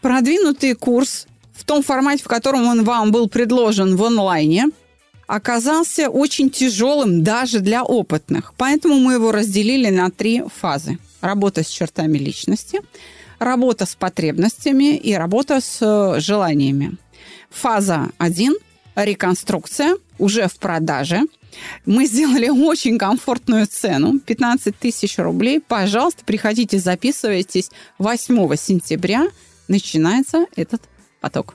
продвинутый 0.00 0.74
курс 0.74 1.26
в 1.52 1.64
том 1.64 1.82
формате, 1.82 2.22
в 2.24 2.28
котором 2.28 2.66
он 2.66 2.84
вам 2.84 3.10
был 3.10 3.28
предложен 3.28 3.96
в 3.96 4.04
онлайне, 4.04 4.66
оказался 5.26 6.08
очень 6.08 6.50
тяжелым 6.50 7.22
даже 7.22 7.60
для 7.60 7.82
опытных. 7.82 8.54
Поэтому 8.56 8.98
мы 8.98 9.14
его 9.14 9.32
разделили 9.32 9.90
на 9.90 10.10
три 10.10 10.42
фазы. 10.60 10.98
Работа 11.20 11.62
с 11.62 11.68
чертами 11.68 12.16
личности, 12.16 12.80
работа 13.38 13.86
с 13.86 13.94
потребностями 13.94 14.96
и 14.96 15.14
работа 15.14 15.60
с 15.60 15.78
э, 15.80 16.20
желаниями. 16.20 16.96
Фаза 17.50 18.08
1– 18.18 18.54
реконструкция, 18.96 19.96
уже 20.18 20.48
в 20.48 20.58
продаже. 20.58 21.22
Мы 21.84 22.06
сделали 22.06 22.48
очень 22.68 22.98
комфортную 22.98 23.66
цену– 23.66 24.20
15 24.26 24.78
тысяч 24.78 25.18
рублей. 25.18 25.60
Пожалуйста, 25.60 26.24
приходите, 26.24 26.78
записывайтесь 26.78 27.70
8 27.98 28.56
сентября– 28.56 29.28
начинается 29.68 30.46
этот 30.56 30.82
поток. 31.20 31.54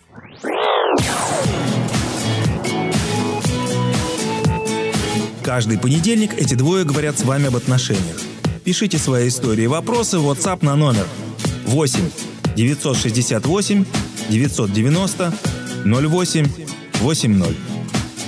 Каждый 5.43 5.77
понедельник 5.77 6.39
эти 6.39 6.53
двое 6.53 6.85
говорят 6.85 7.19
с 7.19 7.23
вами 7.23 7.47
об 7.47 7.55
отношениях. 7.55 8.17
Пишите 8.63 8.97
свои 8.97 9.27
истории 9.27 9.65
и 9.65 9.67
вопросы 9.67 10.17
в 10.17 10.31
WhatsApp 10.31 10.63
на 10.63 10.75
номер 10.75 11.05
8 11.65 11.99
968 12.55 13.85
990 14.29 15.33
08 15.85 16.47
80. 17.01 17.57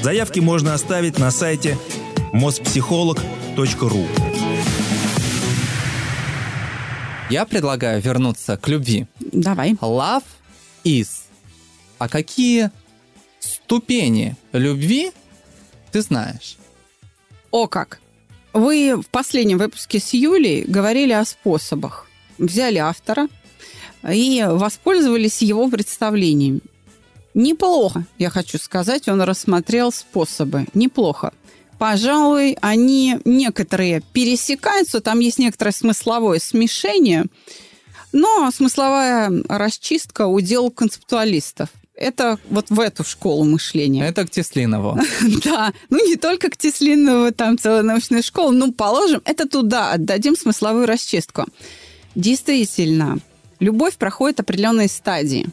Заявки 0.01 0.41
можно 0.41 0.73
оставить 0.73 1.17
на 1.17 1.31
сайте 1.31 1.77
mospsycholog.ru. 2.33 4.34
Я 7.29 7.45
предлагаю 7.45 8.01
вернуться 8.01 8.55
к 8.55 8.67
любви. 8.67 9.07
Давай. 9.19 9.73
Love 9.73 10.23
is. 10.83 11.07
А 11.97 12.07
какие 12.07 12.69
ступени 13.39 14.35
любви 14.51 15.11
ты 15.91 16.01
знаешь? 16.01 16.57
О 17.49 17.67
как! 17.67 17.99
Вы 18.53 18.95
в 18.95 19.07
последнем 19.07 19.57
выпуске 19.57 19.99
с 19.99 20.13
Юлей 20.13 20.63
говорили 20.65 21.13
о 21.13 21.25
способах. 21.25 22.07
Взяли 22.37 22.77
автора 22.77 23.27
и 24.07 24.45
воспользовались 24.47 25.41
его 25.41 25.67
представлением. 25.69 26.61
Неплохо, 27.33 28.05
я 28.19 28.29
хочу 28.29 28.57
сказать, 28.59 29.09
он 29.09 29.21
рассмотрел 29.21 29.91
способы. 29.91 30.67
Неплохо 30.73 31.33
пожалуй, 31.77 32.57
они 32.61 33.17
некоторые 33.25 34.01
пересекаются, 34.13 35.01
там 35.01 35.19
есть 35.19 35.39
некоторое 35.39 35.71
смысловое 35.71 36.39
смешение, 36.39 37.25
но 38.11 38.49
смысловая 38.51 39.31
расчистка 39.49 40.27
удел 40.27 40.71
концептуалистов. 40.71 41.69
Это 41.95 42.39
вот 42.49 42.69
в 42.69 42.79
эту 42.79 43.05
школу 43.05 43.45
мышления. 43.45 44.05
Это 44.05 44.25
к 44.25 44.29
Теслинову. 44.29 44.99
Да, 45.43 45.73
ну 45.89 46.05
не 46.05 46.17
только 46.17 46.49
к 46.49 46.57
Теслинову, 46.57 47.31
там 47.31 47.57
целая 47.57 47.83
научная 47.83 48.21
школа, 48.21 48.51
ну 48.51 48.73
положим, 48.73 49.21
это 49.23 49.47
туда, 49.47 49.93
отдадим 49.93 50.35
смысловую 50.35 50.85
расчистку. 50.85 51.45
Действительно, 52.15 53.19
любовь 53.59 53.95
проходит 53.95 54.41
определенные 54.41 54.89
стадии. 54.89 55.47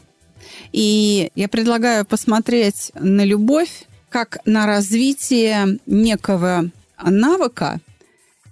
И 0.71 1.31
я 1.35 1.47
предлагаю 1.47 2.05
посмотреть 2.05 2.91
на 2.95 3.23
любовь 3.23 3.85
как 4.13 4.37
на 4.45 4.67
развитие 4.67 5.79
некого 5.87 6.69
навыка, 7.03 7.79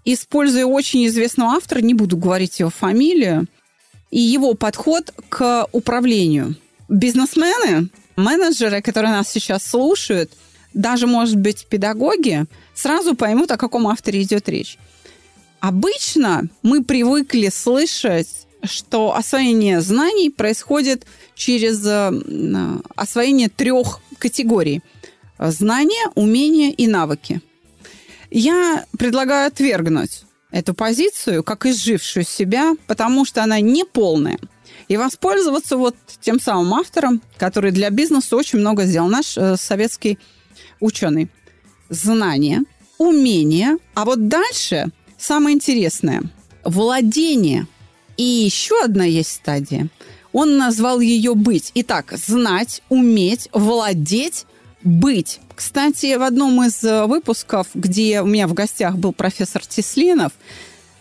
используя 0.06 0.66
очень 0.66 1.06
известного 1.06 1.52
автора, 1.52 1.82
не 1.82 1.94
буду 1.94 2.18
говорить 2.18 2.60
его 2.60 2.72
фамилию, 2.72 3.46
и 4.10 4.20
его 4.20 4.56
подход 4.56 5.14
к 5.30 5.68
управлению. 5.72 6.56
Бизнесмены, 6.90 7.90
менеджеры, 8.16 8.82
которые 8.82 9.12
нас 9.12 9.30
сейчас 9.30 9.64
слушают, 9.64 10.32
даже, 10.74 11.06
может 11.06 11.36
быть, 11.36 11.68
педагоги, 11.68 12.46
сразу 12.74 13.16
поймут, 13.16 13.52
о 13.52 13.58
каком 13.58 13.88
авторе 13.88 14.24
идет 14.24 14.50
речь. 14.50 14.80
Обычно 15.60 16.50
мы 16.64 16.84
привыкли 16.84 17.50
слышать, 17.50 18.48
что 18.64 19.16
освоение 19.16 19.82
знаний 19.82 20.32
происходит 20.32 21.06
через 21.36 21.86
э, 21.86 22.82
освоение 22.96 23.50
трех 23.50 24.00
категорий– 24.18 24.82
знания, 25.50 26.10
умения 26.16 26.72
и 26.72 26.88
навыки. 26.88 27.42
Я 28.30 28.86
предлагаю 28.98 29.48
отвергнуть 29.48 30.24
эту 30.52 30.74
позицию 30.74 31.44
как 31.44 31.66
изжившую 31.66 32.26
себя, 32.26 32.76
потому 32.88 33.26
что 33.26 33.44
она 33.44 33.60
не 33.60 33.84
полная. 33.84 34.38
И 34.88 34.98
воспользоваться 34.98 35.78
вот 35.78 35.96
тем 36.20 36.40
самым 36.40 36.74
автором, 36.76 37.22
который 37.38 37.72
для 37.72 37.90
бизнеса 37.90 38.36
очень 38.36 38.60
много 38.60 38.86
сделал, 38.86 39.08
наш 39.10 39.38
э, 39.38 39.56
советский 39.58 40.20
ученый. 40.80 41.30
Знания, 41.90 42.64
умения, 42.98 43.78
а 43.96 44.06
вот 44.06 44.28
дальше 44.28 44.92
самое 45.18 45.56
интересное– 45.56 46.24
владение. 46.64 47.68
И 48.18 48.24
еще 48.24 48.82
одна 48.84 49.06
есть 49.06 49.32
стадия. 49.32 49.88
Он 50.34 50.58
назвал 50.58 51.00
ее 51.00 51.36
быть. 51.36 51.72
Итак, 51.76 52.14
знать, 52.16 52.82
уметь, 52.90 53.50
владеть 53.52 54.46
быть. 54.84 55.40
Кстати, 55.56 56.16
в 56.16 56.24
одном 56.24 56.64
из 56.64 56.84
э, 56.84 57.06
выпусков, 57.06 57.68
где 57.74 58.22
у 58.22 58.26
меня 58.26 58.48
в 58.48 58.54
гостях 58.54 58.96
был 58.98 59.14
профессор 59.14 59.66
Теслинов, 59.66 60.32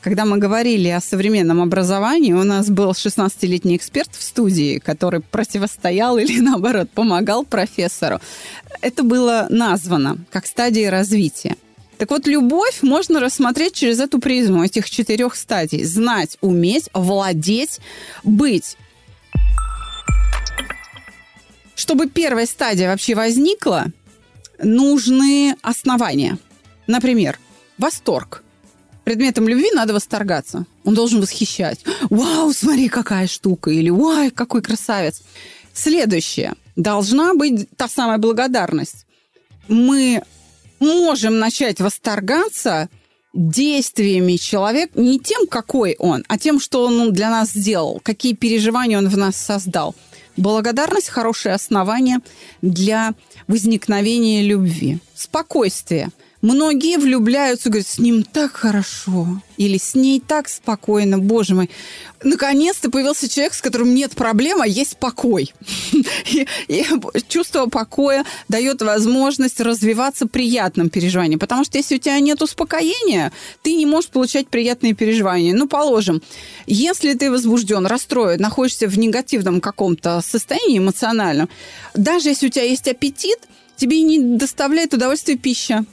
когда 0.01 0.25
мы 0.25 0.39
говорили 0.39 0.89
о 0.89 1.01
современном 1.01 1.61
образовании, 1.61 2.33
у 2.33 2.43
нас 2.43 2.71
был 2.71 2.91
16-летний 2.93 3.77
эксперт 3.77 4.11
в 4.13 4.23
студии, 4.23 4.79
который 4.79 5.21
противостоял 5.21 6.17
или, 6.17 6.41
наоборот, 6.41 6.89
помогал 6.91 7.45
профессору. 7.45 8.21
Это 8.81 9.03
было 9.03 9.47
названо 9.51 10.19
как 10.31 10.47
стадия 10.47 10.91
развития. 10.91 11.57
Так 11.99 12.11
вот, 12.11 12.27
любовь 12.27 12.79
можно 12.81 13.21
рассмотреть 13.21 13.75
через 13.75 14.01
эту 14.01 14.21
призму 14.21 14.65
этих 14.65 14.89
четырех 14.89 15.37
стадий. 15.37 15.85
Знать, 15.85 16.39
уметь, 16.41 16.89
владеть, 16.95 17.79
быть. 18.25 18.79
Чтобы 21.81 22.11
первая 22.11 22.45
стадия 22.45 22.91
вообще 22.91 23.15
возникла, 23.15 23.87
нужны 24.63 25.57
основания. 25.63 26.37
Например, 26.87 27.39
восторг. 27.79 28.43
Предметом 29.03 29.49
любви 29.49 29.71
надо 29.73 29.95
восторгаться. 29.95 30.67
Он 30.85 30.93
должен 30.93 31.23
восхищать. 31.23 31.81
Вау, 32.11 32.53
смотри, 32.53 32.91
какая 32.91 33.27
штука. 33.27 33.71
Или 33.71 33.89
вау, 33.89 34.31
какой 34.31 34.61
красавец. 34.61 35.23
Следующее. 35.73 36.53
Должна 36.77 37.33
быть 37.33 37.67
та 37.79 37.89
самая 37.89 38.19
благодарность. 38.19 39.07
Мы 39.67 40.23
можем 40.81 41.39
начать 41.39 41.81
восторгаться 41.81 42.91
действиями 43.33 44.37
человека, 44.37 45.01
не 45.01 45.19
тем, 45.19 45.47
какой 45.47 45.97
он, 45.99 46.27
а 46.29 46.37
тем, 46.37 46.61
что 46.61 46.85
он 46.85 47.11
для 47.15 47.31
нас 47.31 47.53
сделал, 47.53 48.01
какие 48.03 48.35
переживания 48.35 48.99
он 48.99 49.09
в 49.09 49.17
нас 49.17 49.35
создал– 49.35 49.95
Благодарность– 50.37 51.09
хорошее 51.11 51.55
основание 51.55 52.19
для 52.63 53.15
возникновения 53.49 54.43
любви. 54.43 54.99
Спокойствие. 55.15 56.11
Многие 56.43 56.97
влюбляются, 56.97 57.69
говорят, 57.69 57.87
с 57.87 57.99
ним 57.99 58.23
так 58.23 58.53
хорошо, 58.53 59.43
или 59.59 59.77
с 59.77 59.95
ней 59.95 60.21
так 60.27 60.49
спокойно, 60.49 61.19
боже 61.19 61.55
мой. 61.55 61.69
Наконец-то 62.23 62.91
появился 62.91 63.29
человек, 63.29 63.53
с 63.53 63.61
которым 63.61 63.95
нет 63.95 64.13
проблем, 64.13 64.63
а 64.63 64.67
есть 64.67 64.97
покой. 64.97 65.53
Чувство 67.29 67.67
покоя 67.67 68.25
дает 68.49 68.81
возможность 68.81 69.61
развиваться 69.61 70.27
приятным 70.27 70.89
переживанием. 70.89 71.39
Потому 71.39 71.65
что 71.65 71.77
если 71.77 71.97
у 71.97 71.99
тебя 71.99 72.19
нет 72.21 72.41
успокоения, 72.41 73.33
ты 73.63 73.75
не 73.75 73.85
можешь 73.85 74.09
получать 74.09 74.49
приятные 74.49 74.95
переживания. 74.95 75.55
Ну, 75.55 75.69
положим, 75.69 76.23
если 76.67 77.13
ты 77.13 77.31
возбужден, 77.31 77.87
расстроен, 77.87 78.41
находишься 78.41 78.89
в 78.89 78.99
негативном 78.99 79.61
каком-то 79.61 80.23
состоянии 80.27 80.79
эмоциональном, 80.79 81.51
даже 81.95 82.31
если 82.31 82.47
у 82.47 82.51
тебя 82.51 82.65
есть 82.65 82.89
аппетит, 82.89 83.39
тебе 83.77 84.01
не 84.01 84.19
доставляет 84.37 84.95
удовольствия 84.95 85.37
пища. 85.37 85.85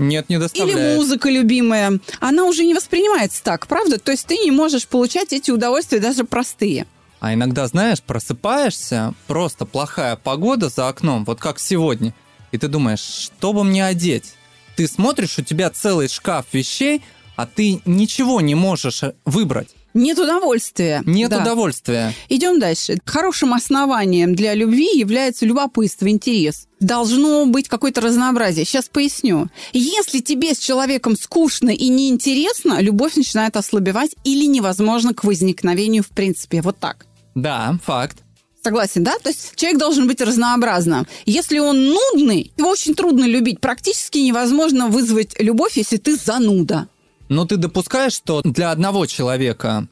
Нет, 0.00 0.28
не 0.28 0.38
доставляет. 0.38 0.78
Или 0.78 0.96
музыка 0.96 1.28
любимая. 1.28 2.00
Она 2.20 2.44
уже 2.44 2.64
не 2.64 2.74
воспринимается 2.74 3.42
так, 3.44 3.66
правда? 3.66 3.98
То 3.98 4.10
есть 4.12 4.26
ты 4.26 4.38
не 4.38 4.50
можешь 4.50 4.88
получать 4.88 5.32
эти 5.32 5.50
удовольствия 5.50 6.00
даже 6.00 6.24
простые. 6.24 6.86
А 7.20 7.34
иногда, 7.34 7.66
знаешь, 7.66 8.00
просыпаешься, 8.02 9.14
просто 9.26 9.66
плохая 9.66 10.16
погода 10.16 10.70
за 10.70 10.88
окном, 10.88 11.24
вот 11.26 11.38
как 11.38 11.60
сегодня, 11.60 12.14
и 12.50 12.56
ты 12.56 12.66
думаешь, 12.66 13.00
что 13.00 13.52
бы 13.52 13.62
мне 13.62 13.84
одеть? 13.84 14.32
Ты 14.74 14.88
смотришь, 14.88 15.38
у 15.38 15.42
тебя 15.42 15.68
целый 15.68 16.08
шкаф 16.08 16.46
вещей, 16.52 17.02
а 17.36 17.46
ты 17.46 17.82
ничего 17.84 18.40
не 18.40 18.54
можешь 18.54 19.02
выбрать. 19.26 19.68
Нет 19.94 20.18
удовольствия. 20.18 21.02
Нет 21.06 21.30
Да. 21.30 21.42
удовольствия. 21.42 22.14
Идем 22.28 22.58
дальше. 22.60 22.98
Хорошим 23.04 23.54
основанием 23.54 24.34
для 24.34 24.54
любви 24.54 24.88
является 24.96 25.46
любопытство, 25.46 26.08
интерес. 26.08 26.66
Должно 26.78 27.46
быть 27.46 27.68
какое-то 27.68 28.00
разнообразие. 28.00 28.64
Сейчас 28.64 28.88
поясню. 28.88 29.48
Если 29.72 30.20
тебе 30.20 30.54
с 30.54 30.58
человеком 30.58 31.16
скучно 31.16 31.70
и 31.70 31.88
неинтересно, 31.88 32.80
любовь 32.80 33.16
начинает 33.16 33.56
ослабевать 33.56 34.12
или 34.24 34.46
невозможно 34.46 35.12
к 35.12 35.24
возникновению 35.24 36.02
в 36.02 36.08
принципе. 36.08 36.62
Вот 36.62 36.78
так. 36.78 37.06
Да, 37.34 37.78
факт. 37.84 38.18
Согласен, 38.62 39.02
да? 39.04 39.18
То 39.22 39.30
есть 39.30 39.54
человек 39.56 39.78
должен 39.78 40.06
быть 40.06 40.20
разнообразным. 40.20 41.06
Если 41.24 41.58
он 41.58 41.86
нудный, 41.94 42.52
его 42.56 42.68
очень 42.68 42.94
трудно 42.94 43.24
любить. 43.24 43.58
Практически 43.60 44.18
невозможно 44.18 44.88
вызвать 44.88 45.34
любовь, 45.40 45.76
если 45.76 45.96
ты 45.96 46.16
зануда. 46.16 46.86
Но 47.30 47.46
ты 47.46 47.56
допускаешь, 47.56 48.12
что 48.12 48.42
для 48.42 48.72
одного 48.72 49.06
человека 49.06 49.86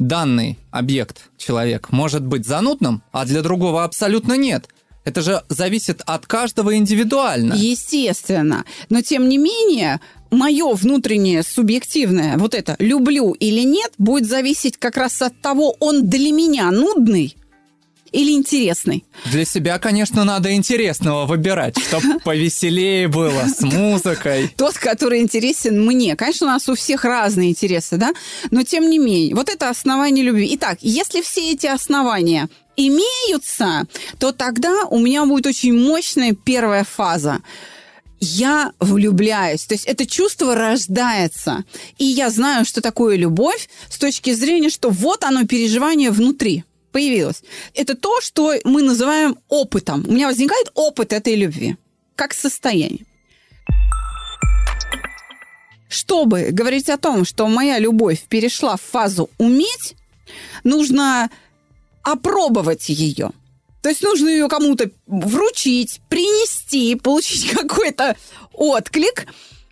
данный 0.00 0.58
объект, 0.72 1.30
человек, 1.38 1.90
может 1.92 2.26
быть 2.26 2.44
занудным, 2.44 3.02
а 3.12 3.24
для 3.24 3.42
другого 3.42 3.84
абсолютно 3.84 4.36
нет. 4.36 4.68
Это 5.04 5.22
же 5.22 5.42
зависит 5.48 6.02
от 6.04 6.26
каждого 6.26 6.76
индивидуально. 6.76 7.54
Естественно. 7.54 8.64
Но 8.90 9.02
тем 9.02 9.28
не 9.28 9.38
менее, 9.38 10.00
мое 10.32 10.74
внутреннее 10.74 11.44
субъективное, 11.44 12.36
вот 12.36 12.54
это 12.54 12.74
люблю 12.80 13.32
или 13.32 13.62
нет, 13.62 13.92
будет 13.96 14.28
зависеть 14.28 14.76
как 14.76 14.96
раз 14.96 15.22
от 15.22 15.40
того, 15.40 15.76
он 15.78 16.08
для 16.10 16.32
меня 16.32 16.72
нудный 16.72 17.36
или 18.12 18.32
интересный. 18.32 19.04
Для 19.26 19.44
себя, 19.44 19.78
конечно, 19.78 20.24
надо 20.24 20.54
интересного 20.54 21.26
выбирать, 21.26 21.78
чтобы 21.78 22.20
повеселее 22.24 23.08
было, 23.08 23.46
с 23.46 23.60
музыкой. 23.60 24.52
Тот, 24.56 24.78
который 24.78 25.20
интересен 25.20 25.84
мне. 25.84 26.16
Конечно, 26.16 26.46
у 26.46 26.50
нас 26.50 26.68
у 26.68 26.74
всех 26.74 27.04
разные 27.04 27.50
интересы, 27.50 27.96
да? 27.96 28.12
Но 28.50 28.62
тем 28.62 28.88
не 28.90 28.98
менее, 28.98 29.34
вот 29.34 29.48
это 29.48 29.68
основание 29.68 30.24
любви. 30.24 30.50
Итак, 30.54 30.78
если 30.80 31.22
все 31.22 31.52
эти 31.52 31.66
основания 31.66 32.48
имеются, 32.76 33.86
то 34.18 34.32
тогда 34.32 34.84
у 34.86 34.98
меня 34.98 35.24
будет 35.26 35.46
очень 35.46 35.74
мощная 35.74 36.32
первая 36.32 36.84
фаза. 36.84 37.40
Я 38.20 38.72
влюбляюсь. 38.80 39.64
То 39.64 39.74
есть 39.74 39.86
это 39.86 40.06
чувство 40.06 40.54
рождается. 40.54 41.64
И 41.98 42.04
я 42.04 42.28
знаю, 42.30 42.64
что 42.66 42.82
такое 42.82 43.16
любовь 43.16 43.68
с 43.88 43.98
точки 43.98 44.32
зрения, 44.32 44.68
что 44.68 44.90
вот 44.90 45.24
оно 45.24 45.46
переживание 45.46 46.10
внутри 46.10 46.64
появилось. 46.90 47.42
Это 47.74 47.94
то, 47.94 48.20
что 48.20 48.54
мы 48.64 48.82
называем 48.82 49.36
опытом. 49.48 50.04
У 50.06 50.12
меня 50.12 50.26
возникает 50.26 50.70
опыт 50.74 51.12
этой 51.12 51.34
любви. 51.34 51.76
Как 52.16 52.34
состояние. 52.34 53.06
Чтобы 55.88 56.50
говорить 56.52 56.88
о 56.88 56.98
том, 56.98 57.24
что 57.24 57.48
моя 57.48 57.78
любовь 57.78 58.20
перешла 58.28 58.76
в 58.76 58.82
фазу 58.82 59.30
уметь, 59.38 59.96
нужно 60.62 61.30
опробовать 62.02 62.88
ее. 62.88 63.32
То 63.82 63.88
есть 63.88 64.02
нужно 64.02 64.28
ее 64.28 64.48
кому-то 64.48 64.90
вручить, 65.06 66.00
принести, 66.08 66.94
получить 66.94 67.50
какой-то 67.54 68.16
отклик, 68.52 69.26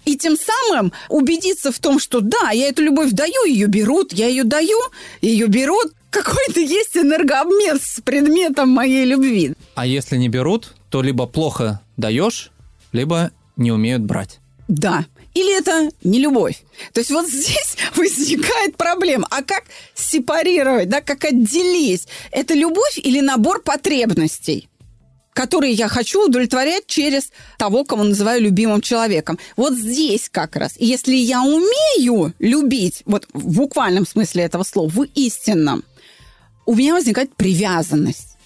и 0.05 0.17
тем 0.17 0.37
самым 0.39 0.93
убедиться 1.11 1.71
в 1.71 1.79
том, 1.79 2.01
что 2.01 2.21
да, 2.21 2.51
я 2.51 2.69
эту 2.69 2.83
любовь 2.83 3.11
даю, 3.11 3.45
ее 3.45 3.67
берут, 3.67 4.15
я 4.15 4.27
ее 4.27 4.45
даю, 4.45 4.79
ее 5.21 5.47
берут. 5.49 5.93
Какой-то 6.11 6.61
есть 6.61 6.97
энергообмен 6.97 7.79
с 7.81 8.01
предметом 8.01 8.71
моей 8.71 9.05
любви. 9.05 9.55
А 9.75 9.87
если 9.87 10.17
не 10.17 10.29
берут, 10.29 10.75
то 10.91 11.03
либо 11.03 11.27
плохо 11.27 11.81
даешь, 11.97 12.51
либо 12.93 13.31
не 13.57 13.73
умеют 13.73 14.03
брать. 14.03 14.39
Да. 14.69 15.05
Или 15.35 15.57
это 15.57 15.91
не 16.03 16.19
любовь. 16.19 16.63
То 16.93 17.01
есть 17.01 17.11
вот 17.11 17.29
здесь 17.29 17.77
возникает 17.95 18.77
проблема. 18.77 19.27
А 19.31 19.43
как 19.43 19.65
сепарировать, 19.95 20.89
да, 20.89 21.01
как 21.01 21.25
отделить? 21.25 22.09
Это 22.31 22.55
любовь 22.55 22.99
или 22.99 23.21
набор 23.21 23.63
потребностей? 23.63 24.69
которые 25.39 25.73
я 25.73 25.87
хочу 25.87 26.27
удовлетворять 26.27 26.89
через 26.89 27.31
того, 27.59 27.85
кого 27.85 28.03
называю 28.03 28.43
любимым 28.43 28.81
человеком. 28.81 29.39
Вот 29.57 29.75
здесь 29.75 30.29
как 30.29 30.57
раз. 30.57 30.75
Если 30.81 31.15
я 31.15 31.43
умею 31.45 32.35
любить, 32.41 33.03
вот 33.05 33.29
в 33.33 33.57
буквальном 33.57 34.05
смысле 34.05 34.43
этого 34.43 34.65
слова, 34.65 34.89
в 34.89 35.05
истинном, 35.15 35.85
у 36.69 36.75
меня 36.75 36.93
возникает 36.93 37.35
привязанность. 37.35 38.37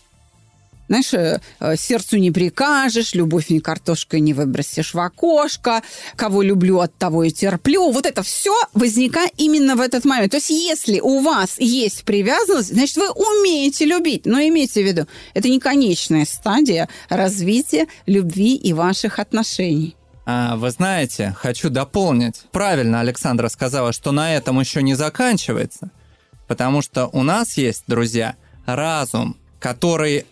Знаешь, 0.87 1.13
э, 1.13 1.41
э, 1.59 1.77
сердцу 1.77 2.19
не 2.19 2.31
прикажешь, 2.31 3.15
любовь 3.15 3.49
не 3.49 3.59
картошкой 3.59 4.21
не 4.21 4.33
выбросишь 4.33 4.95
в 4.95 5.01
окошко, 5.01 5.83
кого 6.15 6.43
люблю, 6.43 6.79
от 6.79 6.97
того 6.97 7.25
и 7.25 7.33
терплю. 7.33 7.91
Вот 7.91 8.07
это 8.07 8.23
все 8.23 8.55
возникает 8.75 9.33
именно 9.39 9.75
в 9.75 9.81
этот 9.81 10.05
момент. 10.05 10.31
То 10.31 10.37
есть 10.37 10.51
если 10.51 11.01
у 11.01 11.21
вас 11.21 11.59
есть 11.59 12.05
привязанность, 12.05 12.73
значит, 12.73 12.97
вы 12.97 13.11
умеете 13.11 13.87
любить. 13.87 14.25
Но 14.25 14.41
имейте 14.41 14.85
в 14.85 14.87
виду, 14.87 15.09
это 15.35 15.49
не 15.49 15.59
конечная 15.59 16.25
стадия 16.25 16.89
развития 17.09 17.89
любви 18.07 18.55
и 18.55 18.73
ваших 18.73 19.19
отношений. 19.19 19.97
А, 20.27 20.55
вы 20.55 20.71
знаете, 20.71 21.35
хочу 21.37 21.71
дополнить. 21.71 22.43
Правильно 22.53 23.01
Александра 23.01 23.49
сказала, 23.49 23.93
что 23.93 24.13
на 24.13 24.37
этом 24.37 24.61
еще 24.61 24.81
не 24.81 24.95
заканчивается. 24.95 25.91
Потому 26.53 26.83
что 26.83 27.07
у 27.15 27.23
нас 27.23 27.57
есть, 27.57 27.85
друзья, 27.87 28.37
разум, 28.67 29.39
который 29.59 30.27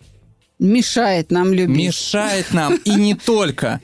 Мешает 0.58 1.30
нам 1.30 1.54
любить. 1.54 1.86
мешает 1.86 2.52
нам 2.52 2.76
и 2.76 2.90
не 2.90 3.14
только. 3.32 3.80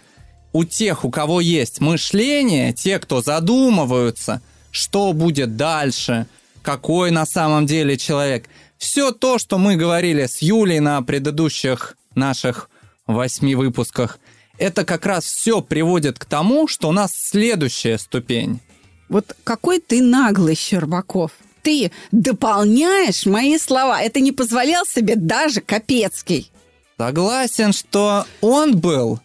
У 0.53 0.62
тех, 0.64 1.07
у 1.07 1.11
кого 1.11 1.40
есть 1.40 1.81
мышление, 1.81 2.75
те, 2.75 2.99
кто 2.99 3.22
задумываются, 3.22 4.42
что 4.70 5.14
будет 5.14 5.57
дальше, 5.57 6.27
какой 6.61 7.11
на 7.11 7.25
самом 7.25 7.64
деле 7.64 7.96
человек. 7.96 8.51
Все 8.77 9.12
то, 9.12 9.38
что 9.38 9.57
мы 9.57 9.77
говорили 9.77 10.27
с 10.27 10.42
Юлей 10.42 10.81
на 10.81 11.01
предыдущих 11.01 11.96
наших 12.14 12.68
восьми 13.07 13.55
выпусках, 13.55 14.18
это 14.59 14.85
как 14.85 15.07
раз 15.07 15.25
все 15.25 15.62
приводит 15.62 16.18
к 16.18 16.27
тому, 16.27 16.68
что 16.68 16.90
у 16.90 16.92
нас 16.92 17.12
следующая 17.14 17.96
ступень. 17.96 18.61
Вот 19.09 19.35
какой 19.42 19.81
ты 19.81 20.03
наглый, 20.03 20.55
Щербаков. 20.55 21.31
Ты 21.66 21.90
дополняешь 22.12 23.26
мои 23.26 23.59
слова. 23.59 24.00
Это 24.00 24.20
не 24.20 24.31
позволял 24.31 24.87
себе 24.87 25.16
даже 25.16 25.61
Капецкий. 25.61 26.52
Согласен, 26.96 27.72
что 27.72 28.24
он 28.40 28.76
был 28.79 29.18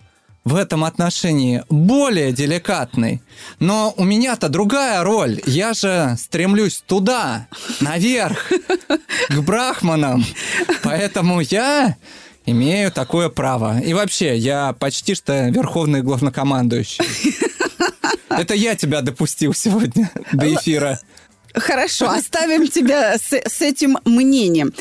в 0.43 0.55
этом 0.55 0.83
отношении 0.83 1.63
более 1.69 2.31
деликатный. 2.31 3.21
Но 3.59 3.93
у 3.95 4.03
меня-то 4.03 4.49
другая 4.49 5.03
роль. 5.03 5.39
Я 5.45 5.75
же 5.75 6.17
стремлюсь 6.19 6.83
туда, 6.87 7.47
наверх, 7.79 8.51
к 9.29 9.39
брахманам. 9.41 10.25
Поэтому 10.81 11.41
я 11.41 11.95
имею 12.47 12.91
такое 12.91 13.29
право. 13.29 13.79
И 13.81 13.93
вообще, 13.93 14.35
я 14.35 14.73
почти 14.73 15.13
что 15.13 15.49
верховный 15.49 16.01
главнокомандующий. 16.01 17.05
Это 18.29 18.55
я 18.55 18.73
тебя 18.75 19.01
допустил 19.01 19.53
сегодня 19.53 20.09
до 20.31 20.51
эфира. 20.51 20.99
Хорошо, 21.53 22.09
оставим 22.09 22.67
тебя 22.67 23.17
с, 23.17 23.33
с 23.33 23.61
этим 23.61 23.97
мнением. 24.05 24.73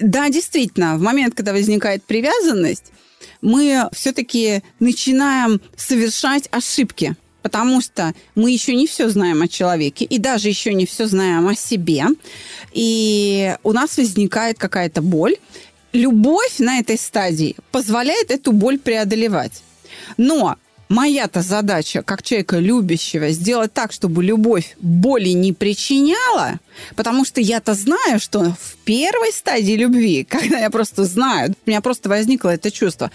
Да, 0.00 0.28
действительно, 0.28 0.96
в 0.96 1.00
момент, 1.00 1.34
когда 1.34 1.52
возникает 1.52 2.04
привязанность, 2.04 2.92
мы 3.40 3.88
все-таки 3.92 4.62
начинаем 4.80 5.60
совершать 5.76 6.48
ошибки. 6.50 7.16
Потому 7.40 7.80
что 7.80 8.14
мы 8.34 8.50
еще 8.50 8.74
не 8.74 8.86
все 8.86 9.08
знаем 9.08 9.42
о 9.42 9.48
человеке, 9.48 10.04
и 10.04 10.18
даже 10.18 10.48
еще 10.48 10.74
не 10.74 10.86
все 10.86 11.06
знаем 11.06 11.46
о 11.46 11.54
себе. 11.54 12.06
И 12.72 13.54
у 13.62 13.72
нас 13.72 13.96
возникает 13.96 14.58
какая-то 14.58 15.02
боль. 15.02 15.36
Любовь 15.92 16.58
на 16.58 16.80
этой 16.80 16.98
стадии 16.98 17.56
позволяет 17.70 18.30
эту 18.30 18.52
боль 18.52 18.78
преодолевать. 18.78 19.62
Но 20.16 20.56
моя-то 20.88 21.42
задача, 21.42 22.02
как 22.02 22.22
человека 22.22 22.58
любящего, 22.58 23.30
сделать 23.30 23.72
так, 23.72 23.92
чтобы 23.92 24.24
любовь 24.24 24.76
боли 24.80 25.30
не 25.30 25.52
причиняла, 25.52 26.60
потому 26.96 27.24
что 27.24 27.40
я-то 27.40 27.74
знаю, 27.74 28.20
что 28.20 28.56
в 28.58 28.76
первой 28.84 29.32
стадии 29.32 29.72
любви, 29.72 30.24
когда 30.28 30.58
я 30.58 30.70
просто 30.70 31.04
знаю, 31.04 31.54
у 31.66 31.70
меня 31.70 31.80
просто 31.80 32.08
возникло 32.08 32.50
это 32.50 32.70
чувство, 32.70 33.10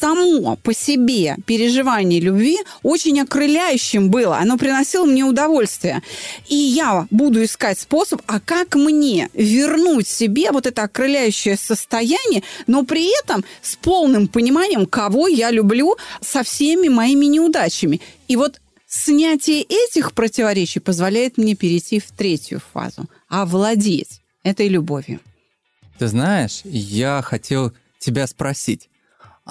само 0.00 0.56
по 0.56 0.72
себе 0.72 1.36
переживание 1.46 2.20
любви 2.20 2.58
очень 2.82 3.20
окрыляющим 3.20 4.10
было. 4.10 4.38
Оно 4.38 4.56
приносило 4.56 5.04
мне 5.04 5.24
удовольствие. 5.24 6.02
И 6.48 6.54
я 6.54 7.06
буду 7.10 7.44
искать 7.44 7.78
способ, 7.78 8.22
а 8.26 8.40
как 8.40 8.74
мне 8.74 9.28
вернуть 9.34 10.08
себе 10.08 10.50
вот 10.52 10.66
это 10.66 10.82
окрыляющее 10.84 11.56
состояние, 11.56 12.42
но 12.66 12.84
при 12.84 13.10
этом 13.20 13.44
с 13.62 13.76
полным 13.76 14.28
пониманием, 14.28 14.86
кого 14.86 15.28
я 15.28 15.50
люблю 15.50 15.96
со 16.20 16.42
всеми 16.42 16.88
моими 16.88 17.26
неудачами. 17.26 18.00
И 18.28 18.36
вот 18.36 18.60
снятие 18.86 19.62
этих 19.62 20.12
противоречий 20.12 20.80
позволяет 20.80 21.36
мне 21.36 21.54
перейти 21.54 22.00
в 22.00 22.10
третью 22.10 22.62
фазу, 22.72 23.06
овладеть 23.28 24.22
этой 24.42 24.68
любовью. 24.68 25.20
Ты 25.98 26.06
знаешь, 26.06 26.62
я 26.64 27.20
хотел 27.22 27.72
тебя 27.98 28.26
спросить, 28.26 28.88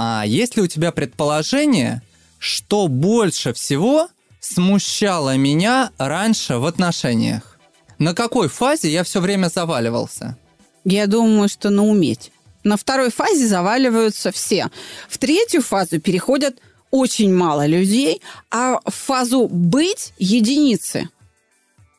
а 0.02 0.24
есть 0.26 0.56
ли 0.56 0.62
у 0.62 0.68
тебя 0.68 0.94
предположение, 0.94 2.02
что 2.40 2.88
больше 2.88 3.52
всего 3.54 4.08
смущало 4.40 5.36
меня 5.36 5.92
раньше 5.98 6.56
в 6.56 6.66
отношениях? 6.66 7.60
На 7.98 8.16
какой 8.16 8.48
фазе 8.48 8.90
я 8.90 9.04
все 9.04 9.20
время 9.20 9.50
заваливался? 9.50 10.38
Я 10.86 11.06
думаю, 11.06 11.50
что 11.50 11.70
на 11.70 11.86
уметь. 11.86 12.32
На 12.64 12.78
второй 12.78 13.12
фазе 13.12 13.46
заваливаются 13.46 14.32
все. 14.32 14.70
В 15.10 15.18
третью 15.18 15.62
фазу 15.62 16.00
переходят 16.00 16.62
очень 16.92 17.34
мало 17.34 17.66
людей, 17.66 18.22
а 18.50 18.80
в 18.86 18.96
фазу 18.96 19.50
быть 19.50 20.14
единицы. 20.18 21.10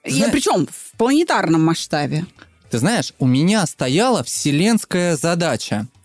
Знаешь, 0.07 0.33
причем 0.33 0.67
в 0.67 0.97
планетарном 0.97 1.63
масштабе. 1.63 2.25
Ты 2.71 2.79
знаешь, 2.79 3.13
у 3.19 3.27
меня 3.27 3.67
стояла 3.67 4.25
вселенская 4.25 5.19
задача– 5.19 5.87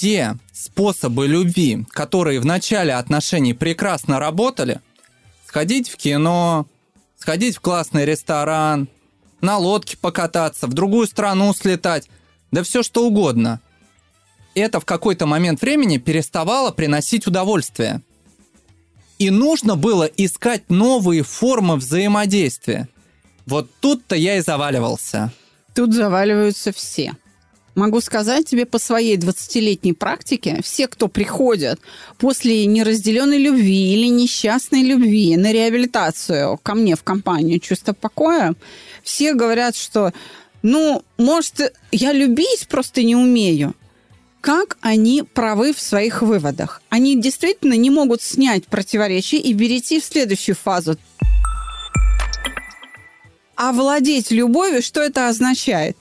те 0.00 0.36
способы 0.52 1.26
любви, 1.26 1.86
которые 1.90 2.38
в 2.40 2.44
начале 2.44 2.94
отношений 2.94 3.54
прекрасно 3.54 4.18
работали, 4.18 4.80
сходить 5.46 5.88
в 5.88 5.96
кино, 5.96 6.66
сходить 7.18 7.56
в 7.56 7.60
классный 7.60 8.04
ресторан, 8.04 8.88
на 9.40 9.56
лодке 9.56 9.96
покататься, 9.96 10.66
в 10.66 10.74
другую 10.74 11.06
страну 11.06 11.52
слетать, 11.54 12.10
да 12.50 12.62
все 12.62 12.82
что 12.82 13.06
угодно. 13.06 13.60
Это 14.54 14.80
в 14.80 14.84
какой-то 14.84 15.26
момент 15.26 15.62
времени 15.62 15.98
переставало 15.98 16.70
приносить 16.72 17.26
удовольствие. 17.26 18.02
И 19.18 19.30
нужно 19.30 19.76
было 19.76 20.04
искать 20.04 20.68
новые 20.68 21.22
формы 21.22 21.76
взаимодействия. 21.76 22.88
Вот 23.46 23.70
тут-то 23.80 24.14
я 24.14 24.36
и 24.36 24.40
заваливался. 24.40 25.32
Тут 25.74 25.94
заваливаются 25.94 26.72
все. 26.72 27.14
Могу 27.76 28.00
сказать 28.00 28.46
тебе 28.46 28.64
по 28.64 28.78
своей 28.78 29.18
20-летней 29.18 29.92
практике, 29.92 30.60
все, 30.64 30.88
кто 30.88 31.08
приходят 31.08 31.78
после 32.16 32.64
неразделенной 32.64 33.36
любви 33.36 33.92
или 33.92 34.06
несчастной 34.06 34.82
любви 34.82 35.36
на 35.36 35.52
реабилитацию 35.52 36.58
ко 36.62 36.74
мне 36.74 36.96
в 36.96 37.02
компанию 37.02 37.60
«Чувство 37.60 37.92
покоя», 37.92 38.54
все 39.02 39.34
говорят, 39.34 39.76
что, 39.76 40.14
ну, 40.62 41.02
может, 41.18 41.74
я 41.92 42.14
любить 42.14 42.66
просто 42.66 43.02
не 43.02 43.14
умею. 43.14 43.74
Как 44.40 44.78
они 44.80 45.22
правы 45.22 45.74
в 45.74 45.80
своих 45.80 46.22
выводах? 46.22 46.80
Они 46.88 47.20
действительно 47.20 47.74
не 47.74 47.90
могут 47.90 48.22
снять 48.22 48.64
противоречия 48.68 49.36
и 49.36 49.52
перейти 49.52 50.00
в 50.00 50.04
следующую 50.06 50.56
фазу. 50.56 50.96
А 53.54 53.72
владеть 53.72 54.30
любовью, 54.30 54.80
что 54.80 55.02
это 55.02 55.28
означает? 55.28 55.94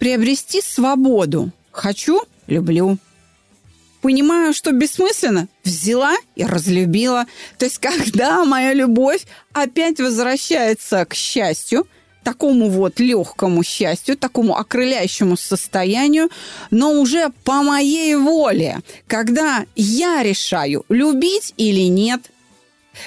Приобрести 0.00 0.62
свободу. 0.62 1.50
Хочу– 1.70 2.22
люблю. 2.48 2.98
Понимаю, 4.00 4.54
что 4.54 4.72
бессмысленно, 4.72 5.46
взяла 5.62 6.16
и 6.34 6.42
разлюбила. 6.42 7.26
То 7.58 7.66
есть, 7.66 7.78
когда 7.80 8.44
моя 8.44 8.72
любовь 8.72 9.26
опять 9.52 10.00
возвращается 10.00 11.04
к 11.04 11.14
счастью, 11.14 11.86
такому 12.24 12.70
вот 12.70 12.98
легкому 12.98 13.62
счастью, 13.62 14.16
такому 14.16 14.56
окрыляющему 14.56 15.36
состоянию, 15.36 16.30
но 16.70 16.92
уже 16.92 17.28
по 17.44 17.62
моей 17.62 18.16
воле, 18.16 18.80
когда 19.06 19.66
я 19.76 20.22
решаю, 20.22 20.84
любить 20.88 21.52
или 21.58 21.88
нет, 21.88 22.22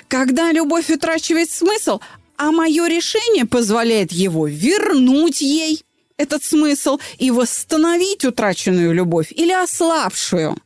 когда 0.08 0.52
любовь 0.52 0.92
утрачивает 0.92 1.50
смысл, 1.50 2.00
а 2.38 2.52
мое 2.52 2.88
решение 2.88 3.46
позволяет 3.46 4.12
его 4.12 4.46
вернуть 4.46 5.42
ей– 5.42 5.84
этот 6.24 6.44
смысл 6.44 7.00
и 7.18 7.32
восстановить 7.32 8.26
утраченную 8.26 8.94
любовь 8.94 9.32
или 9.32 9.52
ослабшую. 9.52 10.58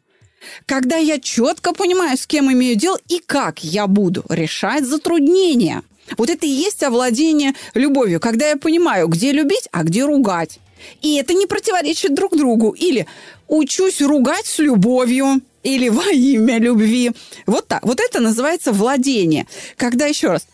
Когда 0.65 0.97
я 0.97 1.19
четко 1.19 1.73
понимаю, 1.73 2.17
с 2.17 2.25
кем 2.25 2.51
имею 2.51 2.75
дело 2.75 2.99
и 3.09 3.19
как 3.19 3.63
я 3.63 3.87
буду 3.87 4.23
решать 4.29 4.85
затруднения. 4.85 5.83
Вот 6.17 6.29
это 6.29 6.45
и 6.45 6.49
есть 6.49 6.83
овладение 6.83 7.53
любовью, 7.73 8.19
когда 8.19 8.49
я 8.49 8.55
понимаю, 8.55 9.07
где 9.07 9.33
любить, 9.33 9.67
а 9.71 9.83
где 9.83 10.05
ругать. 10.05 10.59
И 11.01 11.15
это 11.15 11.33
не 11.33 11.47
противоречит 11.47 12.13
друг 12.13 12.37
другу. 12.37 12.71
Или 12.71 13.07
учусь 13.47 14.01
ругать 14.01 14.45
с 14.45 14.59
любовью, 14.59 15.41
или 15.63 15.89
во 15.89 16.09
имя 16.11 16.59
любви. 16.59 17.11
Вот 17.45 17.67
так. 17.67 17.85
Вот 17.85 17.99
это 17.99 18.21
называется 18.21 18.71
владение. 18.71 19.47
Когда, 19.75 20.05
еще 20.05 20.29
раз, 20.29 20.47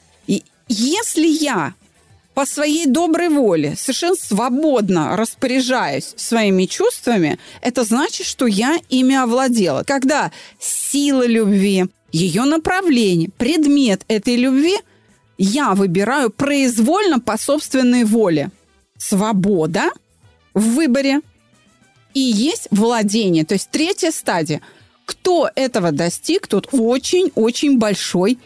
если 0.67 1.27
я 1.27 1.75
по 2.33 2.45
своей 2.45 2.85
доброй 2.87 3.29
воле 3.29 3.75
совершенно 3.75 4.15
свободно 4.15 5.15
распоряжаюсь 5.15 6.13
своими 6.15 6.65
чувствами, 6.65 7.39
это 7.61 7.83
значит, 7.83 8.25
что 8.25 8.47
я 8.47 8.77
ими 8.89 9.15
овладела. 9.15 9.83
Когда 9.83 10.31
сила 10.59 11.25
любви, 11.25 11.85
ее 12.11 12.43
направление, 12.43 13.29
предмет 13.37 14.03
этой 14.07 14.35
любви 14.35 14.77
я 15.37 15.73
выбираю 15.73 16.29
произвольно 16.29 17.19
по 17.19 17.37
собственной 17.37 18.03
воле. 18.03 18.51
Свобода 18.97 19.89
в 20.53 20.75
выборе 20.75 21.21
и 22.13 22.19
есть 22.19 22.67
владение. 22.71 23.45
То 23.45 23.55
есть 23.55 23.69
третья 23.69 24.11
стадия. 24.11 24.61
Кто 25.05 25.49
этого 25.55 25.91
достиг, 25.91 26.47
тот 26.47 26.69
очень-очень 26.71 27.77
большой 27.77 28.39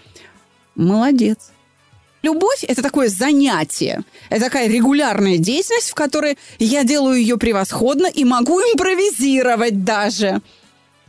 молодец. 0.76 1.52
Любовь– 2.24 2.64
это 2.68 2.82
такое 2.82 3.10
занятие. 3.10 4.04
Это 4.30 4.46
такая 4.46 4.68
регулярная 4.68 5.38
деятельность, 5.38 5.92
в 5.92 5.96
которой 5.96 6.38
я 6.60 6.84
делаю 6.84 7.20
ее 7.20 7.38
превосходно 7.38 8.08
и 8.08 8.24
могу 8.24 8.60
импровизировать 8.60 9.84
даже. 9.84 10.42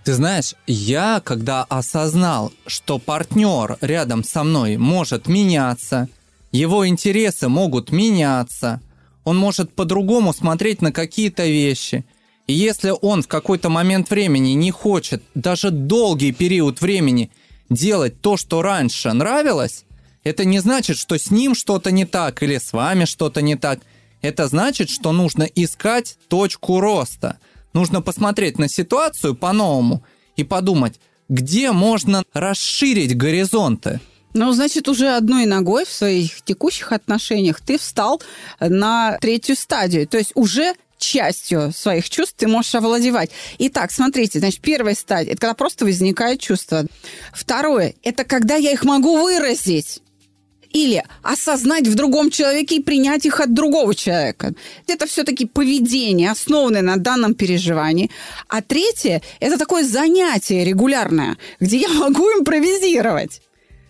Ты 0.04 0.14
знаешь, 0.14 0.54
я 0.66 1.20
когда 1.24 1.64
осознал, 1.64 2.52
что 2.66 2.98
партнер 2.98 3.78
рядом 3.80 4.24
со 4.24 4.42
мной 4.42 4.76
может 4.76 5.28
меняться, 5.28 6.08
его 6.52 6.86
интересы 6.86 7.48
могут 7.48 7.92
меняться, 7.92 8.80
он 9.24 9.36
может 9.36 9.74
по-другому 9.74 10.32
смотреть 10.32 10.80
на 10.80 10.92
какие-то 10.92 11.46
вещи. 11.46 12.06
И 12.46 12.54
если 12.54 12.94
он 13.02 13.22
в 13.22 13.28
какой-то 13.28 13.68
момент 13.68 14.08
времени 14.08 14.52
не 14.52 14.70
хочет 14.70 15.22
даже 15.34 15.70
долгий 15.70 16.32
период 16.32 16.80
времени 16.80 17.30
делать 17.68 18.22
то, 18.22 18.38
что 18.38 18.62
раньше 18.62 19.12
нравилось, 19.12 19.84
это 20.28 20.44
не 20.44 20.60
значит, 20.60 20.98
что 20.98 21.18
с 21.18 21.30
ним 21.30 21.54
что-то 21.54 21.90
не 21.90 22.04
так 22.04 22.42
или 22.42 22.58
с 22.58 22.72
вами 22.72 23.04
что-то 23.04 23.42
не 23.42 23.56
так. 23.56 23.80
Это 24.20 24.46
значит, 24.48 24.90
что 24.90 25.12
нужно 25.12 25.44
искать 25.44 26.18
точку 26.28 26.80
роста. 26.80 27.38
Нужно 27.72 28.02
посмотреть 28.02 28.58
на 28.58 28.68
ситуацию 28.68 29.34
по-новому 29.34 30.02
и 30.36 30.44
подумать, 30.44 31.00
где 31.28 31.72
можно 31.72 32.24
расширить 32.32 33.16
горизонты. 33.16 34.00
Ну, 34.34 34.52
значит, 34.52 34.88
уже 34.88 35.16
одной 35.16 35.46
ногой 35.46 35.84
в 35.84 35.90
своих 35.90 36.42
текущих 36.42 36.92
отношениях 36.92 37.60
ты 37.60 37.78
встал 37.78 38.22
на 38.60 39.16
третью 39.20 39.56
стадию. 39.56 40.06
То 40.06 40.18
есть 40.18 40.32
уже 40.34 40.74
частью 40.98 41.72
своих 41.72 42.10
чувств 42.10 42.34
ты 42.36 42.48
можешь 42.48 42.74
овладевать. 42.74 43.30
Итак, 43.58 43.92
смотрите, 43.92 44.40
значит, 44.40 44.60
первая 44.60 44.94
стадия– 44.94 45.32
это 45.34 45.40
когда 45.40 45.54
просто 45.54 45.84
возникает 45.84 46.40
чувство. 46.40 46.84
Второе– 47.32 47.94
это 48.02 48.24
когда 48.24 48.56
я 48.56 48.72
их 48.72 48.84
могу 48.84 49.22
выразить 49.22 50.02
или 50.72 51.02
осознать 51.22 51.86
в 51.86 51.94
другом 51.94 52.30
человеке 52.30 52.76
и 52.76 52.82
принять 52.82 53.26
их 53.26 53.40
от 53.40 53.52
другого 53.54 53.94
человека. 53.94 54.52
Это 54.86 55.06
все-таки 55.06 55.46
поведение, 55.46 56.30
основанное 56.30 56.82
на 56.82 56.96
данном 56.96 57.34
переживании. 57.34 58.10
А 58.48 58.62
третье– 58.62 59.22
это 59.40 59.58
такое 59.58 59.84
занятие 59.84 60.64
регулярное, 60.64 61.36
где 61.60 61.78
я 61.78 61.88
могу 61.88 62.24
импровизировать. 62.38 63.40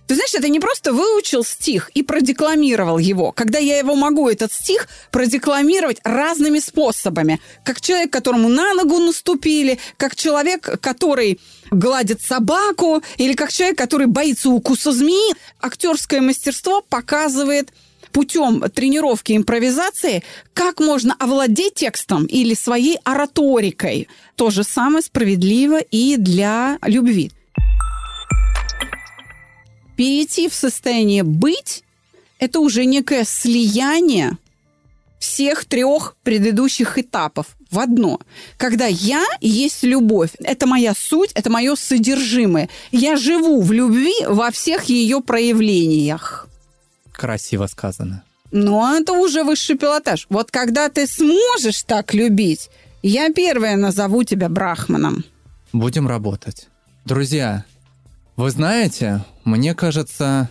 Ты 0.08 0.14
знаешь, 0.14 0.34
это 0.34 0.48
не 0.48 0.58
просто 0.58 0.94
выучил 0.94 1.44
стих 1.44 1.90
и 1.90 2.02
продекламировал 2.02 2.96
его. 2.96 3.30
Когда 3.30 3.58
я 3.58 3.76
его 3.76 3.94
могу, 3.94 4.26
этот 4.30 4.50
стих, 4.50 4.88
продекламировать 5.10 5.98
разными 6.02 6.60
способами. 6.60 7.42
Как 7.62 7.82
человек, 7.82 8.10
которому 8.10 8.48
на 8.48 8.72
ногу 8.72 8.98
наступили, 9.00 9.78
как 9.98 10.16
человек, 10.16 10.80
который 10.80 11.38
гладит 11.70 12.22
собаку, 12.22 13.02
или 13.18 13.34
как 13.34 13.52
человек, 13.52 13.76
который 13.76 14.06
боится 14.06 14.48
укуса 14.48 14.92
змеи. 14.92 15.34
Актерское 15.60 16.22
мастерство 16.22 16.80
показывает 16.80 17.68
путем 18.10 18.62
тренировки 18.70 19.36
импровизации, 19.36 20.24
как 20.54 20.80
можно 20.80 21.16
овладеть 21.18 21.74
текстом 21.74 22.24
или 22.24 22.54
своей 22.54 22.96
ораторикой. 23.04 24.08
То 24.36 24.48
же 24.48 24.64
самое 24.64 25.04
справедливо 25.04 25.80
и 25.80 26.16
для 26.16 26.78
любви 26.86 27.30
перейти 29.98 30.48
в 30.48 30.54
состояние 30.54 31.24
быть– 31.24 31.82
это 32.38 32.60
уже 32.60 32.84
некое 32.84 33.24
слияние 33.24 34.38
всех 35.18 35.64
трех 35.64 36.14
предыдущих 36.22 36.98
этапов 36.98 37.46
в 37.72 37.80
одно. 37.80 38.20
Когда 38.56 38.86
я 38.86 39.24
есть 39.40 39.82
любовь, 39.82 40.30
это 40.38 40.68
моя 40.68 40.94
суть, 40.94 41.32
это 41.34 41.50
мое 41.50 41.74
содержимое. 41.74 42.68
Я 42.92 43.16
живу 43.16 43.60
в 43.60 43.72
любви 43.72 44.14
во 44.24 44.52
всех 44.52 44.84
ее 44.84 45.20
проявлениях. 45.20 46.46
Красиво 47.12 47.66
сказано. 47.66 48.22
Но 48.52 48.96
это 48.96 49.14
уже 49.14 49.42
высший 49.42 49.76
пилотаж. 49.76 50.28
Вот 50.30 50.52
когда 50.52 50.88
ты 50.90 51.08
сможешь 51.08 51.82
так 51.82 52.14
любить, 52.14 52.70
я 53.02 53.32
первая 53.32 53.76
назову 53.76 54.22
тебя 54.22 54.48
брахманом. 54.48 55.24
Будем 55.72 56.06
работать. 56.06 56.68
Друзья, 57.04 57.64
вы 58.38 58.52
знаете, 58.52 59.24
мне 59.44 59.74
кажется, 59.74 60.48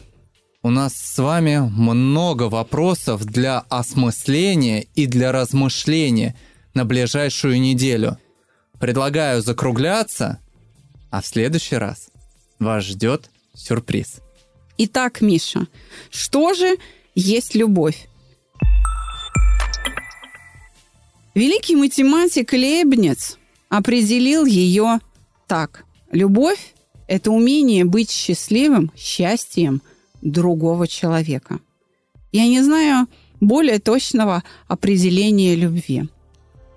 у 0.61 0.69
нас 0.69 0.93
с 0.93 1.17
вами 1.19 1.59
много 1.59 2.49
вопросов 2.49 3.23
для 3.23 3.59
осмысления 3.69 4.81
и 4.93 5.05
для 5.05 5.31
размышления 5.31 6.35
на 6.73 6.83
ближайшую 6.83 7.61
неделю. 7.61 8.17
Предлагаю 8.77 9.41
закругляться, 9.41 10.39
а 11.11 11.21
в 11.21 11.27
следующий 11.27 11.77
раз 11.77 12.09
вас 12.59 12.83
ждет 12.83 13.29
сюрприз. 13.53 14.19
Итак, 14.77 15.21
Миша, 15.21 15.67
что 16.11 16.53
же 16.53 16.75
есть 17.15 17.55
любовь? 17.55 18.09
Великий 21.35 21.77
математик 21.77 22.51
Лейбниц 22.51 23.37
определил 23.69 24.43
ее 24.45 24.99
так. 25.47 25.85
Любовь 26.11 26.73
это 27.07 27.31
умение 27.31 27.85
быть 27.85 28.11
счастливым 28.11 28.91
счастьем 28.95 29.81
другого 30.21 30.87
человека. 30.87 31.59
Я 32.31 32.47
не 32.47 32.61
знаю 32.61 33.07
более 33.39 33.79
точного 33.79 34.43
определения 34.67 35.55
любви. 35.55 36.09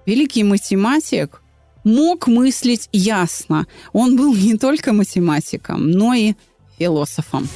Великий 0.07 0.45
математик 0.45 1.43
мог 1.85 2.26
мыслить 2.26 2.89
ясно. 2.93 3.66
Он 3.93 4.16
был 4.16 4.35
не 4.35 4.57
только 4.57 4.93
математиком, 4.93 5.91
но 5.91 6.14
и 6.14 6.35
философом. 6.78 7.49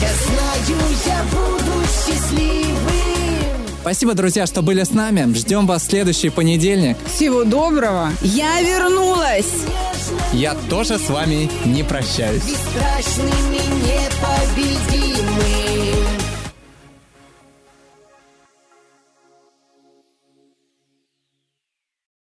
Я 0.00 0.08
знаю, 0.14 0.80
я 1.06 1.24
буду 1.24 1.86
счастливым. 1.86 2.58
Спасибо, 3.80 4.14
друзья, 4.14 4.46
что 4.46 4.60
были 4.60 4.82
с 4.82 4.90
нами. 4.90 5.32
Ждем 5.34 5.66
вас 5.66 5.82
в 5.82 5.90
следующий 5.90 6.28
понедельник. 6.30 6.96
Всего 7.06 7.44
доброго. 7.44 8.12
Я 8.22 8.60
вернулась. 8.60 9.64
Я 10.32 10.54
тоже 10.68 10.98
с 10.98 11.08
вами 11.08 11.50
не 11.64 11.82
прощаюсь. 11.82 12.42
Бесстрашными, 12.44 13.60
непобедимыми. 13.84 15.67